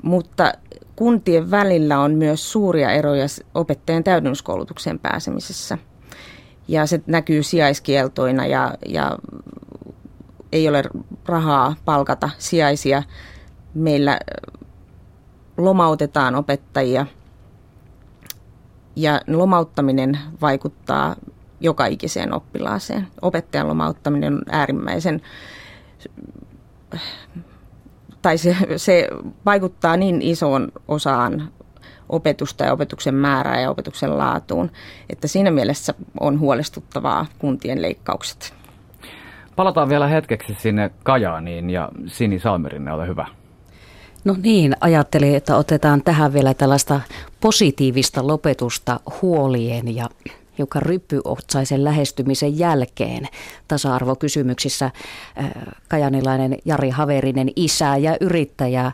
mutta 0.03 0.53
kuntien 0.95 1.51
välillä 1.51 1.99
on 1.99 2.13
myös 2.13 2.51
suuria 2.51 2.91
eroja 2.91 3.25
opettajan 3.55 4.03
täydennyskoulutukseen 4.03 4.99
pääsemisessä. 4.99 5.77
Ja 6.67 6.85
se 6.85 7.01
näkyy 7.07 7.43
sijaiskieltoina 7.43 8.45
ja, 8.45 8.73
ja 8.87 9.17
ei 10.51 10.69
ole 10.69 10.83
rahaa 11.25 11.75
palkata 11.85 12.29
sijaisia. 12.37 13.03
Meillä 13.73 14.19
lomautetaan 15.57 16.35
opettajia 16.35 17.05
ja 18.95 19.21
lomauttaminen 19.27 20.19
vaikuttaa 20.41 21.15
joka 21.59 21.85
ikiseen 21.85 22.33
oppilaaseen. 22.33 23.07
Opettajan 23.21 23.67
lomauttaminen 23.67 24.33
on 24.33 24.41
äärimmäisen 24.49 25.21
tai 28.23 28.37
se, 28.37 28.55
se 28.77 29.07
vaikuttaa 29.45 29.97
niin 29.97 30.21
isoon 30.21 30.71
osaan 30.87 31.49
opetusta 32.09 32.63
ja 32.63 32.73
opetuksen 32.73 33.15
määrää 33.15 33.61
ja 33.61 33.69
opetuksen 33.69 34.17
laatuun, 34.17 34.71
että 35.09 35.27
siinä 35.27 35.51
mielessä 35.51 35.93
on 36.19 36.39
huolestuttavaa 36.39 37.25
kuntien 37.39 37.81
leikkaukset. 37.81 38.53
Palataan 39.55 39.89
vielä 39.89 40.07
hetkeksi 40.07 40.55
sinne 40.59 40.91
Kajaaniin 41.03 41.69
ja 41.69 41.89
Sini 42.05 42.39
Salmerinne, 42.39 42.93
ole 42.93 43.07
hyvä. 43.07 43.27
No 44.25 44.35
niin, 44.43 44.75
ajattelin, 44.81 45.35
että 45.35 45.57
otetaan 45.57 46.01
tähän 46.03 46.33
vielä 46.33 46.53
tällaista 46.53 47.01
positiivista 47.41 48.27
lopetusta 48.27 48.99
huolien 49.21 49.95
ja 49.95 50.09
joka 50.57 50.79
ryppyotsaisen 50.79 51.83
lähestymisen 51.83 52.59
jälkeen 52.59 53.27
tasa-arvokysymyksissä 53.67 54.85
äh, 54.85 55.51
kajanilainen 55.89 56.57
Jari 56.65 56.89
Haverinen 56.89 57.49
isä 57.55 57.97
ja 57.97 58.17
yrittäjä 58.21 58.91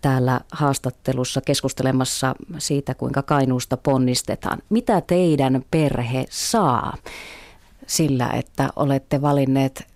täällä 0.00 0.40
haastattelussa 0.52 1.40
keskustelemassa 1.40 2.34
siitä, 2.58 2.94
kuinka 2.94 3.22
Kainuusta 3.22 3.76
ponnistetaan. 3.76 4.58
Mitä 4.70 5.00
teidän 5.00 5.64
perhe 5.70 6.26
saa 6.30 6.96
sillä, 7.86 8.30
että 8.30 8.68
olette 8.76 9.22
valinneet 9.22 9.86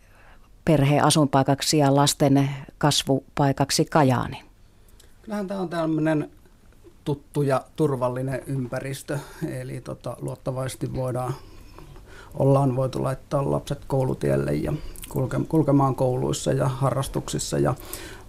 perheen 0.65 1.05
asuinpaikaksi 1.05 1.79
ja 1.79 1.95
lasten 1.95 2.51
kasvupaikaksi 2.79 3.85
Kajaani? 3.85 4.43
Kyllähän 5.23 5.47
tämä 5.47 5.61
on 5.61 5.69
tämmöinen 5.69 6.31
tuttu 7.11 7.43
ja 7.43 7.65
turvallinen 7.77 8.43
ympäristö. 8.47 9.19
Eli 9.49 9.81
tota, 9.81 10.17
luottavaisesti 10.21 10.95
voidaan, 10.95 11.35
ollaan 12.35 12.77
voitu 12.77 13.03
laittaa 13.03 13.51
lapset 13.51 13.85
koulutielle 13.87 14.55
ja 14.55 14.73
kulke, 15.09 15.37
kulkemaan 15.49 15.95
kouluissa 15.95 16.53
ja 16.53 16.69
harrastuksissa 16.69 17.59
ja 17.59 17.75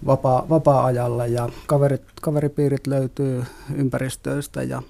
vapaa, 0.06 0.46
vapaa-ajalla. 0.50 1.26
Ja 1.26 1.50
kaverit, 1.68 2.02
kaveripiirit 2.22 2.88
löytyy 2.88 3.44
ympäristöistä 3.76 4.64
ja 4.64 4.82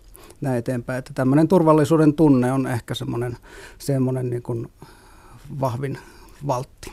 näin 0.42 0.58
eteenpäin. 0.58 1.00
Että 1.00 1.14
tämmöinen 1.14 1.48
turvallisuuden 1.48 2.14
tunne 2.14 2.52
on 2.52 2.68
ehkä 2.68 2.96
semmoinen, 2.96 3.38
semmoinen 3.80 4.30
niin 4.30 4.44
kuin 4.44 4.72
vahvin 5.60 5.98
valtti. 6.48 6.92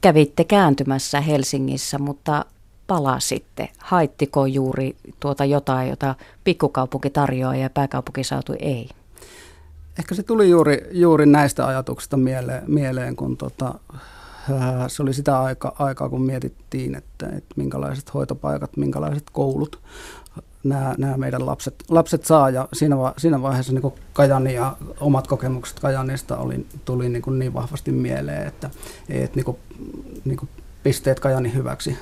Kävitte 0.00 0.44
kääntymässä 0.44 1.20
Helsingissä, 1.20 1.98
mutta 1.98 2.44
palasitte. 2.90 3.68
Haittiko 3.78 4.46
juuri 4.46 4.96
tuota 5.20 5.44
jotain, 5.44 5.90
jota 5.90 6.14
pikkukaupunki 6.44 7.10
tarjoaa 7.10 7.56
ja 7.56 7.70
pääkaupunkiseutu 7.70 8.54
ei? 8.58 8.88
Ehkä 9.98 10.14
se 10.14 10.22
tuli 10.22 10.50
juuri, 10.50 10.88
juuri 10.90 11.26
näistä 11.26 11.66
ajatuksista 11.66 12.16
mieleen, 12.16 12.62
mieleen 12.66 13.16
kun 13.16 13.36
tota, 13.36 13.74
se 14.88 15.02
oli 15.02 15.14
sitä 15.14 15.40
aika, 15.40 15.74
aikaa, 15.78 16.08
kun 16.08 16.22
mietittiin, 16.22 16.94
että, 16.94 17.26
että 17.26 17.54
minkälaiset 17.56 18.14
hoitopaikat, 18.14 18.76
minkälaiset 18.76 19.24
koulut 19.32 19.80
nämä, 20.64 20.94
nämä 20.98 21.16
meidän 21.16 21.46
lapset, 21.46 21.74
lapset 21.88 22.24
saa. 22.24 22.50
Ja 22.50 22.68
siinä, 22.72 22.98
va, 22.98 23.14
siinä 23.18 23.42
vaiheessa 23.42 23.72
niin 23.72 23.92
Kajani 24.12 24.54
ja 24.54 24.76
omat 25.00 25.26
kokemukset 25.26 25.80
Kajanista 25.80 26.36
oli, 26.36 26.66
tuli 26.84 27.08
niin, 27.08 27.22
kuin 27.22 27.38
niin 27.38 27.54
vahvasti 27.54 27.92
mieleen, 27.92 28.46
että, 28.46 28.70
että 29.08 29.36
niin 29.36 29.44
kuin, 29.44 29.56
niin 30.24 30.36
kuin 30.36 30.48
pisteet 30.82 31.20
Kajani 31.20 31.54
hyväksi 31.54 31.98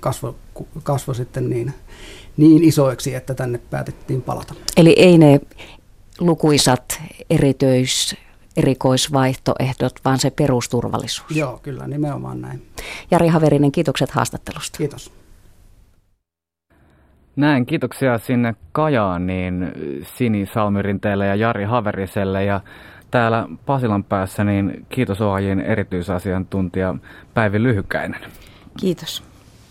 kasvo, 0.00 0.34
kasvo 0.82 1.14
sitten 1.14 1.50
niin, 1.50 1.74
niin 2.36 2.64
isoiksi, 2.64 3.14
että 3.14 3.34
tänne 3.34 3.60
päätettiin 3.70 4.22
palata. 4.22 4.54
Eli 4.76 4.94
ei 4.98 5.18
ne 5.18 5.40
lukuisat 6.20 7.02
erityis 7.30 8.16
erikoisvaihtoehdot, 8.56 9.92
vaan 10.04 10.18
se 10.18 10.30
perusturvallisuus. 10.30 11.36
Joo, 11.36 11.60
kyllä, 11.62 11.86
nimenomaan 11.86 12.40
näin. 12.40 12.62
Jari 13.10 13.28
Haverinen, 13.28 13.72
kiitokset 13.72 14.10
haastattelusta. 14.10 14.78
Kiitos. 14.78 15.12
Näin, 17.36 17.66
kiitoksia 17.66 18.18
sinne 18.18 18.54
Kajaaniin 18.72 19.72
Sini 20.02 20.46
Salmirinteelle 20.46 21.26
ja 21.26 21.34
Jari 21.34 21.64
Haveriselle 21.64 22.44
ja 22.44 22.60
täällä 23.12 23.48
Pasilan 23.66 24.04
päässä 24.04 24.44
niin 24.44 24.86
kiitos 24.88 25.20
OAJin 25.20 25.60
erityisasiantuntija 25.60 26.94
Päivi 27.34 27.62
Lyhykäinen. 27.62 28.20
Kiitos. 28.80 29.31